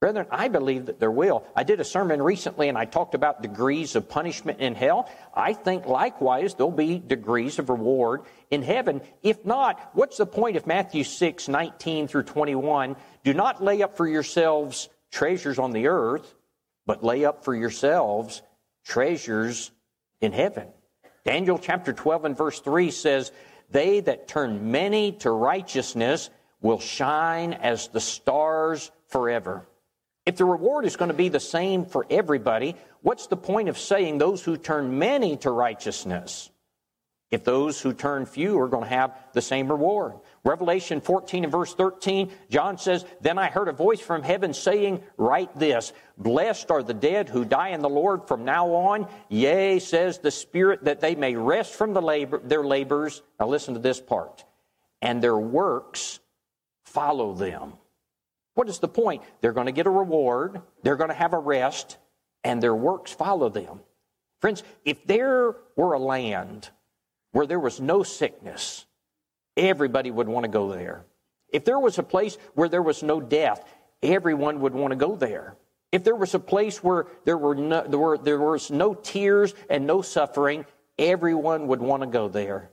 Brethren, 0.00 0.26
I 0.30 0.46
believe 0.46 0.86
that 0.86 1.00
there 1.00 1.10
will. 1.10 1.44
I 1.56 1.64
did 1.64 1.80
a 1.80 1.84
sermon 1.84 2.22
recently 2.22 2.68
and 2.68 2.78
I 2.78 2.84
talked 2.84 3.16
about 3.16 3.42
degrees 3.42 3.96
of 3.96 4.08
punishment 4.08 4.60
in 4.60 4.76
hell. 4.76 5.10
I 5.34 5.52
think 5.52 5.86
likewise 5.86 6.54
there'll 6.54 6.70
be 6.70 7.00
degrees 7.00 7.58
of 7.58 7.68
reward 7.68 8.22
in 8.50 8.62
heaven. 8.62 9.00
If 9.24 9.44
not, 9.44 9.90
what's 9.94 10.18
the 10.18 10.26
point 10.26 10.56
of 10.56 10.68
Matthew 10.68 11.02
6, 11.02 11.48
19 11.48 12.06
through 12.06 12.22
21? 12.22 12.94
Do 13.24 13.34
not 13.34 13.62
lay 13.62 13.82
up 13.82 13.96
for 13.96 14.06
yourselves 14.06 14.88
treasures 15.10 15.58
on 15.58 15.72
the 15.72 15.88
earth, 15.88 16.36
but 16.86 17.02
lay 17.02 17.24
up 17.24 17.44
for 17.44 17.54
yourselves 17.54 18.40
treasures 18.84 19.72
in 20.20 20.30
heaven. 20.30 20.68
Daniel 21.24 21.58
chapter 21.58 21.92
12 21.92 22.24
and 22.24 22.36
verse 22.36 22.60
3 22.60 22.92
says, 22.92 23.32
They 23.70 24.00
that 24.00 24.28
turn 24.28 24.70
many 24.70 25.12
to 25.12 25.30
righteousness 25.30 26.30
will 26.60 26.80
shine 26.80 27.52
as 27.52 27.88
the 27.88 28.00
stars 28.00 28.90
forever. 29.08 29.66
If 30.26 30.36
the 30.36 30.44
reward 30.44 30.84
is 30.84 30.96
going 30.96 31.10
to 31.10 31.16
be 31.16 31.28
the 31.28 31.40
same 31.40 31.84
for 31.84 32.06
everybody, 32.10 32.76
what's 33.02 33.26
the 33.28 33.36
point 33.36 33.68
of 33.68 33.78
saying 33.78 34.18
those 34.18 34.42
who 34.42 34.56
turn 34.56 34.98
many 34.98 35.36
to 35.38 35.50
righteousness? 35.50 36.50
If 37.30 37.44
those 37.44 37.78
who 37.78 37.92
turn 37.92 38.24
few 38.24 38.58
are 38.58 38.68
going 38.68 38.84
to 38.84 38.88
have 38.88 39.14
the 39.34 39.42
same 39.42 39.68
reward. 39.68 40.14
Revelation 40.44 41.02
14 41.02 41.44
and 41.44 41.52
verse 41.52 41.74
13, 41.74 42.32
John 42.48 42.78
says, 42.78 43.04
Then 43.20 43.36
I 43.36 43.48
heard 43.48 43.68
a 43.68 43.72
voice 43.72 44.00
from 44.00 44.22
heaven 44.22 44.54
saying, 44.54 45.02
Write 45.18 45.54
this, 45.58 45.92
Blessed 46.16 46.70
are 46.70 46.82
the 46.82 46.94
dead 46.94 47.28
who 47.28 47.44
die 47.44 47.68
in 47.68 47.82
the 47.82 47.88
Lord 47.88 48.26
from 48.26 48.46
now 48.46 48.68
on. 48.72 49.06
Yea, 49.28 49.78
says 49.78 50.18
the 50.18 50.30
Spirit, 50.30 50.84
that 50.84 51.00
they 51.00 51.14
may 51.14 51.34
rest 51.34 51.74
from 51.74 51.92
the 51.92 52.00
labor, 52.00 52.38
their 52.38 52.64
labors. 52.64 53.22
Now 53.38 53.48
listen 53.48 53.74
to 53.74 53.80
this 53.80 54.00
part. 54.00 54.44
And 55.02 55.22
their 55.22 55.38
works 55.38 56.20
follow 56.86 57.34
them. 57.34 57.74
What 58.54 58.70
is 58.70 58.78
the 58.78 58.88
point? 58.88 59.22
They're 59.42 59.52
going 59.52 59.66
to 59.66 59.72
get 59.72 59.86
a 59.86 59.90
reward, 59.90 60.62
they're 60.82 60.96
going 60.96 61.10
to 61.10 61.14
have 61.14 61.34
a 61.34 61.38
rest, 61.38 61.98
and 62.42 62.62
their 62.62 62.74
works 62.74 63.12
follow 63.12 63.50
them. 63.50 63.80
Friends, 64.40 64.62
if 64.84 65.06
there 65.06 65.56
were 65.76 65.92
a 65.92 65.98
land 65.98 66.70
where 67.38 67.46
there 67.46 67.60
was 67.60 67.80
no 67.80 68.02
sickness, 68.02 68.84
everybody 69.56 70.10
would 70.10 70.26
want 70.26 70.42
to 70.42 70.50
go 70.50 70.72
there. 70.72 71.04
If 71.52 71.64
there 71.64 71.78
was 71.78 71.96
a 71.96 72.02
place 72.02 72.36
where 72.54 72.68
there 72.68 72.82
was 72.82 73.04
no 73.04 73.20
death, 73.20 73.64
everyone 74.02 74.58
would 74.62 74.74
want 74.74 74.90
to 74.90 74.96
go 74.96 75.14
there. 75.14 75.54
If 75.92 76.02
there 76.02 76.16
was 76.16 76.34
a 76.34 76.40
place 76.40 76.82
where 76.82 77.06
there, 77.24 77.38
were 77.38 77.54
no, 77.54 77.86
there, 77.86 77.98
were, 78.00 78.18
there 78.18 78.40
was 78.40 78.72
no 78.72 78.92
tears 78.92 79.54
and 79.70 79.86
no 79.86 80.02
suffering, 80.02 80.66
everyone 80.98 81.68
would 81.68 81.80
want 81.80 82.02
to 82.02 82.08
go 82.08 82.26
there. 82.26 82.70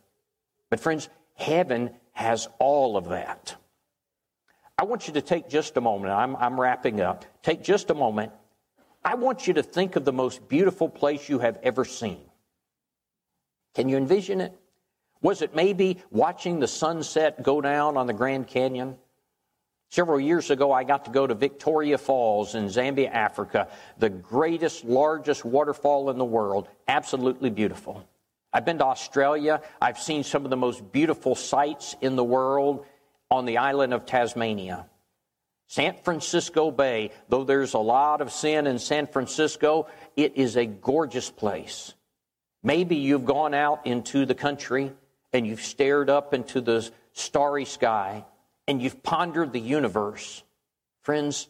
But, 0.71 0.79
friends, 0.79 1.09
heaven 1.35 1.91
has 2.13 2.47
all 2.57 2.97
of 2.97 3.09
that. 3.09 3.55
I 4.79 4.85
want 4.85 5.07
you 5.07 5.13
to 5.13 5.21
take 5.21 5.47
just 5.47 5.77
a 5.77 5.81
moment. 5.81 6.11
I'm, 6.11 6.35
I'm 6.37 6.59
wrapping 6.59 7.01
up. 7.01 7.23
Take 7.43 7.61
just 7.61 7.91
a 7.91 7.93
moment. 7.93 8.31
I 9.03 9.13
want 9.13 9.45
you 9.45 9.53
to 9.53 9.61
think 9.61 9.95
of 9.95 10.05
the 10.05 10.11
most 10.11 10.49
beautiful 10.49 10.89
place 10.89 11.29
you 11.29 11.37
have 11.37 11.59
ever 11.61 11.85
seen. 11.85 12.21
Can 13.75 13.89
you 13.89 13.97
envision 13.97 14.41
it? 14.41 14.53
Was 15.21 15.41
it 15.41 15.55
maybe 15.55 15.97
watching 16.11 16.59
the 16.59 16.67
sunset 16.67 17.43
go 17.43 17.61
down 17.61 17.97
on 17.97 18.07
the 18.07 18.13
Grand 18.13 18.47
Canyon? 18.47 18.97
Several 19.89 20.19
years 20.19 20.49
ago, 20.49 20.71
I 20.71 20.83
got 20.83 21.05
to 21.05 21.11
go 21.11 21.27
to 21.27 21.35
Victoria 21.35 21.97
Falls 21.97 22.55
in 22.55 22.65
Zambia, 22.65 23.09
Africa, 23.11 23.67
the 23.97 24.09
greatest, 24.09 24.83
largest 24.83 25.45
waterfall 25.45 26.09
in 26.09 26.17
the 26.17 26.25
world. 26.25 26.67
Absolutely 26.87 27.49
beautiful. 27.49 28.03
I've 28.51 28.65
been 28.65 28.79
to 28.79 28.85
Australia. 28.85 29.61
I've 29.81 29.99
seen 29.99 30.23
some 30.23 30.43
of 30.43 30.49
the 30.49 30.57
most 30.57 30.91
beautiful 30.91 31.35
sights 31.35 31.95
in 32.01 32.15
the 32.15 32.23
world 32.23 32.85
on 33.29 33.45
the 33.45 33.57
island 33.57 33.93
of 33.93 34.05
Tasmania. 34.05 34.85
San 35.67 35.95
Francisco 36.03 36.71
Bay, 36.71 37.11
though 37.29 37.43
there's 37.43 37.73
a 37.73 37.79
lot 37.79 38.21
of 38.21 38.31
sin 38.31 38.67
in 38.67 38.79
San 38.79 39.07
Francisco, 39.07 39.87
it 40.15 40.37
is 40.37 40.55
a 40.55 40.65
gorgeous 40.65 41.29
place. 41.29 41.93
Maybe 42.65 42.95
you've 42.95 43.25
gone 43.25 43.53
out 43.53 43.85
into 43.85 44.25
the 44.25 44.33
country 44.33 44.91
and 45.31 45.45
you've 45.45 45.61
stared 45.61 46.09
up 46.09 46.33
into 46.33 46.61
the 46.61 46.89
starry 47.13 47.63
sky 47.63 48.25
and 48.67 48.81
you've 48.81 49.03
pondered 49.03 49.53
the 49.53 49.59
universe. 49.59 50.41
Friends, 51.03 51.47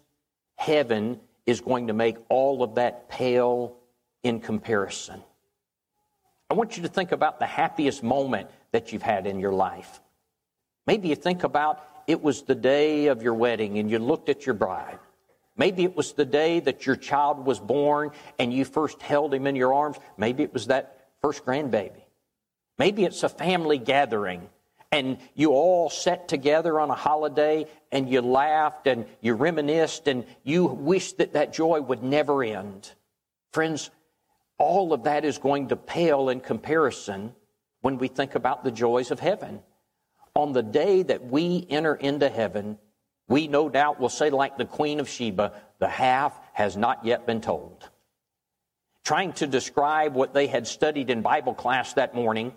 heaven 0.57 1.21
is 1.45 1.61
going 1.61 1.87
to 1.87 1.93
make 1.93 2.17
all 2.27 2.63
of 2.63 2.75
that 2.75 3.07
pale 3.07 3.77
in 4.23 4.41
comparison. 4.41 5.23
I 6.49 6.53
want 6.53 6.75
you 6.75 6.83
to 6.83 6.89
think 6.89 7.13
about 7.13 7.39
the 7.39 7.45
happiest 7.45 8.03
moment 8.03 8.49
that 8.73 8.91
you've 8.91 9.01
had 9.01 9.25
in 9.25 9.39
your 9.39 9.53
life. 9.53 10.01
Maybe 10.85 11.07
you 11.07 11.15
think 11.15 11.45
about 11.45 11.81
it 12.07 12.21
was 12.21 12.41
the 12.41 12.55
day 12.55 13.07
of 13.07 13.23
your 13.23 13.35
wedding 13.35 13.77
and 13.77 13.89
you 13.89 13.99
looked 13.99 14.27
at 14.27 14.45
your 14.45 14.53
bride. 14.53 14.99
Maybe 15.55 15.85
it 15.85 15.95
was 15.95 16.11
the 16.11 16.25
day 16.25 16.59
that 16.59 16.85
your 16.85 16.97
child 16.97 17.45
was 17.45 17.61
born 17.61 18.11
and 18.37 18.51
you 18.51 18.65
first 18.65 19.01
held 19.01 19.33
him 19.33 19.47
in 19.47 19.55
your 19.55 19.73
arms. 19.73 19.95
Maybe 20.17 20.43
it 20.43 20.53
was 20.53 20.67
that 20.67 20.91
first 21.21 21.45
grandbaby. 21.45 22.03
Maybe 22.77 23.05
it's 23.05 23.23
a 23.23 23.29
family 23.29 23.77
gathering 23.77 24.49
and 24.91 25.17
you 25.33 25.51
all 25.51 25.89
sat 25.89 26.27
together 26.27 26.79
on 26.79 26.89
a 26.89 26.95
holiday 26.95 27.65
and 27.91 28.09
you 28.09 28.21
laughed 28.21 28.87
and 28.87 29.05
you 29.21 29.33
reminisced 29.33 30.07
and 30.07 30.25
you 30.43 30.65
wished 30.65 31.17
that 31.17 31.33
that 31.33 31.53
joy 31.53 31.81
would 31.81 32.03
never 32.03 32.43
end. 32.43 32.91
Friends, 33.51 33.89
all 34.57 34.93
of 34.93 35.03
that 35.03 35.25
is 35.25 35.37
going 35.37 35.69
to 35.69 35.75
pale 35.75 36.29
in 36.29 36.39
comparison 36.39 37.33
when 37.81 37.97
we 37.97 38.07
think 38.07 38.35
about 38.35 38.63
the 38.63 38.71
joys 38.71 39.11
of 39.11 39.19
heaven 39.19 39.61
on 40.35 40.51
the 40.51 40.63
day 40.63 41.01
that 41.01 41.25
we 41.25 41.65
enter 41.69 41.95
into 41.95 42.29
heaven, 42.29 42.77
we 43.27 43.47
no 43.47 43.69
doubt 43.69 43.99
will 43.99 44.09
say, 44.09 44.29
like 44.29 44.57
the 44.57 44.65
Queen 44.65 44.99
of 44.99 45.09
Sheba, 45.09 45.53
the 45.79 45.87
half 45.87 46.37
has 46.53 46.75
not 46.77 47.05
yet 47.05 47.25
been 47.25 47.41
told. 47.41 47.89
Trying 49.05 49.33
to 49.33 49.47
describe 49.47 50.15
what 50.15 50.33
they 50.33 50.47
had 50.47 50.67
studied 50.67 51.09
in 51.09 51.21
Bible 51.21 51.53
class 51.53 51.93
that 51.93 52.15
morning, 52.15 52.53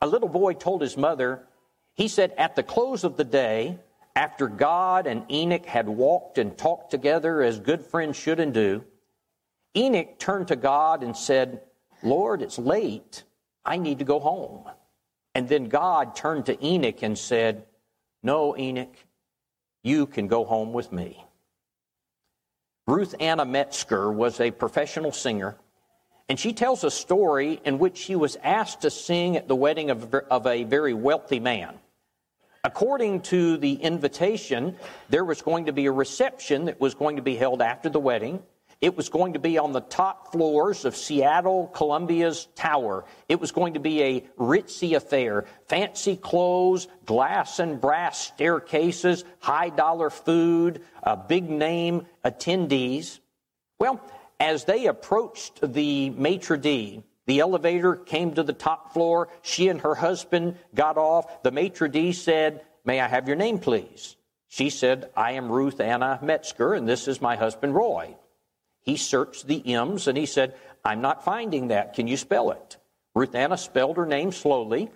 a 0.00 0.06
little 0.06 0.28
boy 0.28 0.52
told 0.54 0.82
his 0.82 0.96
mother, 0.96 1.46
he 1.94 2.08
said, 2.08 2.34
At 2.36 2.56
the 2.56 2.64
close 2.64 3.04
of 3.04 3.16
the 3.16 3.24
day, 3.24 3.78
after 4.16 4.48
God 4.48 5.06
and 5.06 5.24
Enoch 5.30 5.64
had 5.64 5.88
walked 5.88 6.38
and 6.38 6.58
talked 6.58 6.90
together 6.90 7.40
as 7.40 7.60
good 7.60 7.86
friends 7.86 8.16
should 8.16 8.40
and 8.40 8.52
do, 8.52 8.84
Enoch 9.76 10.18
turned 10.18 10.48
to 10.48 10.56
God 10.56 11.02
and 11.04 11.16
said, 11.16 11.62
Lord, 12.02 12.42
it's 12.42 12.58
late. 12.58 13.22
I 13.64 13.76
need 13.76 14.00
to 14.00 14.04
go 14.04 14.18
home. 14.18 14.68
And 15.36 15.48
then 15.48 15.68
God 15.68 16.16
turned 16.16 16.46
to 16.46 16.66
Enoch 16.66 17.02
and 17.02 17.16
said, 17.16 17.64
No, 18.24 18.56
Enoch, 18.56 18.96
you 19.84 20.06
can 20.06 20.26
go 20.26 20.44
home 20.44 20.72
with 20.72 20.90
me. 20.92 21.24
Ruth 22.88 23.14
Anna 23.20 23.46
Metzgar 23.46 24.12
was 24.12 24.40
a 24.40 24.50
professional 24.50 25.12
singer, 25.12 25.56
and 26.32 26.40
she 26.40 26.54
tells 26.54 26.82
a 26.82 26.90
story 26.90 27.60
in 27.62 27.78
which 27.78 27.98
she 27.98 28.16
was 28.16 28.38
asked 28.42 28.80
to 28.80 28.90
sing 28.90 29.36
at 29.36 29.48
the 29.48 29.54
wedding 29.54 29.90
of, 29.90 30.14
of 30.14 30.46
a 30.46 30.64
very 30.64 30.94
wealthy 30.94 31.40
man. 31.40 31.74
According 32.64 33.20
to 33.24 33.58
the 33.58 33.74
invitation, 33.74 34.76
there 35.10 35.26
was 35.26 35.42
going 35.42 35.66
to 35.66 35.74
be 35.74 35.84
a 35.84 35.92
reception 35.92 36.64
that 36.64 36.80
was 36.80 36.94
going 36.94 37.16
to 37.16 37.22
be 37.22 37.36
held 37.36 37.60
after 37.60 37.90
the 37.90 38.00
wedding. 38.00 38.42
It 38.80 38.96
was 38.96 39.10
going 39.10 39.34
to 39.34 39.38
be 39.40 39.58
on 39.58 39.72
the 39.72 39.82
top 39.82 40.32
floors 40.32 40.86
of 40.86 40.96
Seattle 40.96 41.66
Columbia's 41.66 42.48
tower. 42.54 43.04
It 43.28 43.38
was 43.38 43.52
going 43.52 43.74
to 43.74 43.80
be 43.80 44.02
a 44.02 44.20
ritzy 44.38 44.96
affair. 44.96 45.44
Fancy 45.68 46.16
clothes, 46.16 46.88
glass 47.04 47.58
and 47.58 47.78
brass 47.78 48.18
staircases, 48.18 49.26
high 49.38 49.68
dollar 49.68 50.08
food, 50.08 50.80
big 51.28 51.50
name 51.50 52.06
attendees. 52.24 53.18
Well, 53.78 54.00
as 54.42 54.64
they 54.64 54.86
approached 54.86 55.60
the 55.62 56.10
maitre 56.10 56.58
d', 56.58 57.04
the 57.26 57.38
elevator 57.38 57.94
came 57.94 58.34
to 58.34 58.42
the 58.42 58.52
top 58.52 58.92
floor. 58.92 59.28
She 59.42 59.68
and 59.68 59.80
her 59.82 59.94
husband 59.94 60.56
got 60.74 60.98
off. 60.98 61.44
The 61.44 61.52
maitre 61.52 61.88
d' 61.88 62.12
said, 62.12 62.64
May 62.84 62.98
I 63.00 63.06
have 63.06 63.28
your 63.28 63.36
name, 63.36 63.60
please? 63.60 64.16
She 64.48 64.68
said, 64.68 65.10
I 65.16 65.32
am 65.32 65.50
Ruth 65.50 65.80
Anna 65.80 66.18
Metzgar, 66.20 66.76
and 66.76 66.88
this 66.88 67.06
is 67.06 67.20
my 67.22 67.36
husband, 67.36 67.76
Roy. 67.76 68.16
He 68.80 68.96
searched 68.96 69.46
the 69.46 69.64
M's 69.74 70.08
and 70.08 70.18
he 70.18 70.26
said, 70.26 70.56
I'm 70.84 71.00
not 71.00 71.24
finding 71.24 71.68
that. 71.68 71.94
Can 71.94 72.08
you 72.08 72.16
spell 72.16 72.50
it? 72.50 72.78
Ruth 73.14 73.36
Anna 73.36 73.56
spelled 73.56 73.96
her 73.96 74.06
name 74.06 74.32
slowly. 74.32 74.90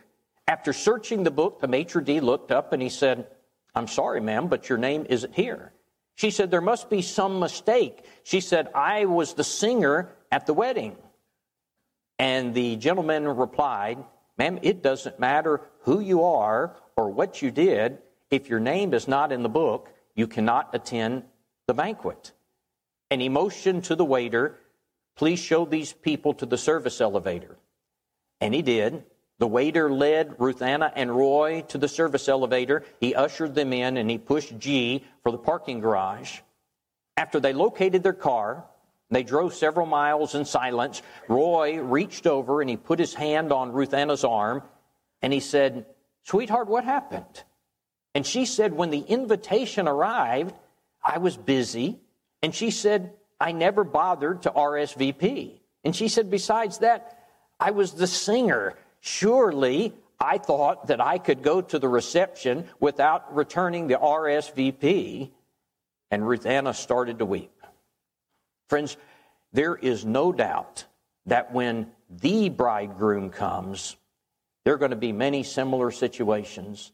After 0.48 0.72
searching 0.72 1.22
the 1.22 1.30
book, 1.30 1.60
the 1.60 1.68
maitre 1.68 2.02
d' 2.02 2.20
looked 2.20 2.50
up 2.50 2.72
and 2.72 2.82
he 2.82 2.88
said, 2.88 3.28
I'm 3.76 3.86
sorry, 3.86 4.20
ma'am, 4.20 4.48
but 4.48 4.68
your 4.68 4.78
name 4.78 5.06
isn't 5.08 5.36
here. 5.36 5.72
She 6.16 6.30
said, 6.30 6.50
There 6.50 6.60
must 6.60 6.90
be 6.90 7.02
some 7.02 7.38
mistake. 7.38 8.04
She 8.24 8.40
said, 8.40 8.68
I 8.74 9.04
was 9.04 9.34
the 9.34 9.44
singer 9.44 10.10
at 10.32 10.46
the 10.46 10.54
wedding. 10.54 10.96
And 12.18 12.54
the 12.54 12.76
gentleman 12.76 13.28
replied, 13.28 14.02
Ma'am, 14.38 14.58
it 14.62 14.82
doesn't 14.82 15.20
matter 15.20 15.60
who 15.82 16.00
you 16.00 16.24
are 16.24 16.76
or 16.96 17.10
what 17.10 17.40
you 17.40 17.50
did. 17.50 17.98
If 18.30 18.48
your 18.48 18.60
name 18.60 18.92
is 18.92 19.06
not 19.06 19.30
in 19.30 19.42
the 19.42 19.48
book, 19.48 19.90
you 20.14 20.26
cannot 20.26 20.74
attend 20.74 21.24
the 21.66 21.74
banquet. 21.74 22.32
And 23.10 23.20
he 23.20 23.28
motioned 23.28 23.84
to 23.84 23.94
the 23.94 24.04
waiter, 24.04 24.58
Please 25.16 25.38
show 25.38 25.64
these 25.64 25.92
people 25.92 26.34
to 26.34 26.46
the 26.46 26.58
service 26.58 27.00
elevator. 27.00 27.56
And 28.40 28.52
he 28.54 28.62
did. 28.62 29.04
The 29.38 29.46
waiter 29.46 29.90
led 29.90 30.40
Ruth 30.40 30.62
Anna 30.62 30.90
and 30.94 31.14
Roy 31.14 31.62
to 31.68 31.78
the 31.78 31.88
service 31.88 32.28
elevator. 32.28 32.84
He 33.00 33.14
ushered 33.14 33.54
them 33.54 33.72
in 33.72 33.96
and 33.98 34.10
he 34.10 34.18
pushed 34.18 34.58
G 34.58 35.04
for 35.22 35.30
the 35.30 35.38
parking 35.38 35.80
garage. 35.80 36.40
After 37.16 37.38
they 37.38 37.52
located 37.52 38.02
their 38.02 38.14
car, 38.14 38.64
they 39.10 39.22
drove 39.22 39.54
several 39.54 39.86
miles 39.86 40.34
in 40.34 40.44
silence. 40.44 41.02
Roy 41.28 41.78
reached 41.80 42.26
over 42.26 42.60
and 42.60 42.70
he 42.70 42.76
put 42.76 42.98
his 42.98 43.14
hand 43.14 43.52
on 43.52 43.72
Ruth 43.72 43.94
Anna's 43.94 44.24
arm 44.24 44.62
and 45.22 45.32
he 45.32 45.40
said, 45.40 45.86
Sweetheart, 46.24 46.68
what 46.68 46.84
happened? 46.84 47.44
And 48.14 48.26
she 48.26 48.46
said, 48.46 48.72
When 48.72 48.90
the 48.90 49.00
invitation 49.00 49.86
arrived, 49.86 50.54
I 51.04 51.18
was 51.18 51.36
busy. 51.36 52.00
And 52.42 52.54
she 52.54 52.70
said, 52.70 53.12
I 53.38 53.52
never 53.52 53.84
bothered 53.84 54.42
to 54.42 54.50
RSVP. 54.50 55.60
And 55.84 55.94
she 55.94 56.08
said, 56.08 56.30
Besides 56.30 56.78
that, 56.78 57.18
I 57.60 57.70
was 57.70 57.92
the 57.92 58.06
singer. 58.06 58.74
Surely 59.06 59.94
I 60.18 60.38
thought 60.38 60.88
that 60.88 61.00
I 61.00 61.18
could 61.18 61.44
go 61.44 61.60
to 61.60 61.78
the 61.78 61.88
reception 61.88 62.66
without 62.80 63.36
returning 63.36 63.86
the 63.86 63.94
RSVP. 63.94 65.30
And 66.10 66.26
Ruth 66.26 66.44
Anna 66.44 66.74
started 66.74 67.20
to 67.20 67.24
weep. 67.24 67.52
Friends, 68.68 68.96
there 69.52 69.76
is 69.76 70.04
no 70.04 70.32
doubt 70.32 70.86
that 71.26 71.52
when 71.52 71.92
the 72.10 72.48
bridegroom 72.48 73.30
comes, 73.30 73.96
there 74.64 74.74
are 74.74 74.78
going 74.78 74.90
to 74.90 74.96
be 74.96 75.12
many 75.12 75.44
similar 75.44 75.92
situations. 75.92 76.90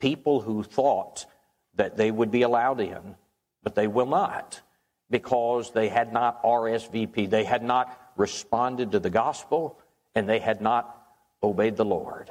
People 0.00 0.40
who 0.40 0.62
thought 0.62 1.26
that 1.74 1.98
they 1.98 2.10
would 2.10 2.30
be 2.30 2.40
allowed 2.40 2.80
in, 2.80 3.16
but 3.62 3.74
they 3.74 3.86
will 3.86 4.06
not 4.06 4.62
because 5.10 5.72
they 5.72 5.90
had 5.90 6.10
not 6.10 6.42
RSVP. 6.42 7.28
They 7.28 7.44
had 7.44 7.62
not 7.62 8.12
responded 8.16 8.92
to 8.92 8.98
the 8.98 9.10
gospel 9.10 9.78
and 10.14 10.26
they 10.26 10.38
had 10.38 10.62
not 10.62 10.99
obeyed 11.42 11.76
the 11.76 11.84
Lord. 11.84 12.30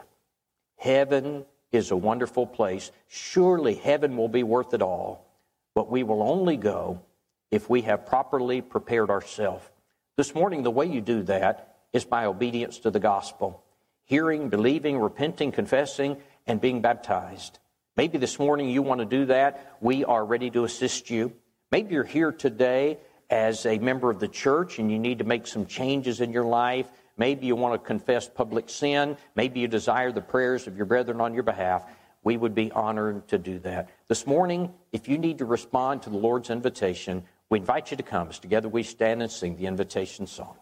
Heaven 0.77 1.45
is 1.71 1.91
a 1.91 1.97
wonderful 1.97 2.47
place. 2.47 2.91
Surely 3.07 3.75
heaven 3.75 4.17
will 4.17 4.29
be 4.29 4.43
worth 4.43 4.73
it 4.73 4.81
all, 4.81 5.25
but 5.75 5.89
we 5.89 6.03
will 6.03 6.21
only 6.21 6.57
go 6.57 7.01
if 7.51 7.69
we 7.69 7.81
have 7.83 8.05
properly 8.05 8.61
prepared 8.61 9.09
ourselves. 9.09 9.65
This 10.17 10.35
morning, 10.35 10.63
the 10.63 10.71
way 10.71 10.85
you 10.85 11.01
do 11.01 11.23
that 11.23 11.77
is 11.93 12.05
by 12.05 12.25
obedience 12.25 12.79
to 12.79 12.91
the 12.91 12.99
gospel 12.99 13.63
hearing, 14.05 14.49
believing, 14.49 14.97
repenting, 14.97 15.51
confessing, 15.51 16.17
and 16.47 16.59
being 16.59 16.81
baptized. 16.81 17.59
Maybe 17.95 18.17
this 18.17 18.39
morning 18.39 18.69
you 18.69 18.81
want 18.81 19.01
to 19.01 19.05
do 19.05 19.25
that. 19.25 19.77
We 19.81 20.03
are 20.03 20.25
ready 20.25 20.49
to 20.49 20.63
assist 20.63 21.11
you. 21.11 21.31
Maybe 21.71 21.93
you're 21.93 22.03
here 22.03 22.31
today 22.31 22.97
as 23.29 23.67
a 23.67 23.77
member 23.77 24.09
of 24.09 24.19
the 24.19 24.27
church 24.27 24.79
and 24.79 24.91
you 24.91 24.97
need 24.97 25.19
to 25.19 25.25
make 25.25 25.45
some 25.45 25.67
changes 25.67 26.21
in 26.21 26.33
your 26.33 26.45
life. 26.45 26.87
Maybe 27.19 27.45
you 27.45 27.55
want 27.55 27.79
to 27.79 27.87
confess 27.87 28.27
public 28.27 28.67
sin. 28.69 29.15
Maybe 29.35 29.59
you 29.59 29.67
desire 29.67 30.11
the 30.11 30.21
prayers 30.21 30.65
of 30.65 30.75
your 30.75 30.87
brethren 30.87 31.21
on 31.21 31.35
your 31.35 31.43
behalf 31.43 31.85
we 32.23 32.37
would 32.37 32.53
be 32.53 32.71
honored 32.71 33.27
to 33.29 33.37
do 33.37 33.59
that. 33.59 33.89
This 34.07 34.27
morning, 34.27 34.73
if 34.91 35.07
you 35.07 35.17
need 35.17 35.37
to 35.37 35.45
respond 35.45 36.03
to 36.03 36.09
the 36.09 36.17
Lord's 36.17 36.49
invitation, 36.49 37.23
we 37.49 37.59
invite 37.59 37.91
you 37.91 37.97
to 37.97 38.03
come 38.03 38.29
as 38.29 38.39
together 38.39 38.67
we 38.67 38.83
stand 38.83 39.21
and 39.21 39.31
sing 39.31 39.55
the 39.55 39.65
invitation 39.65 40.27
song. 40.27 40.55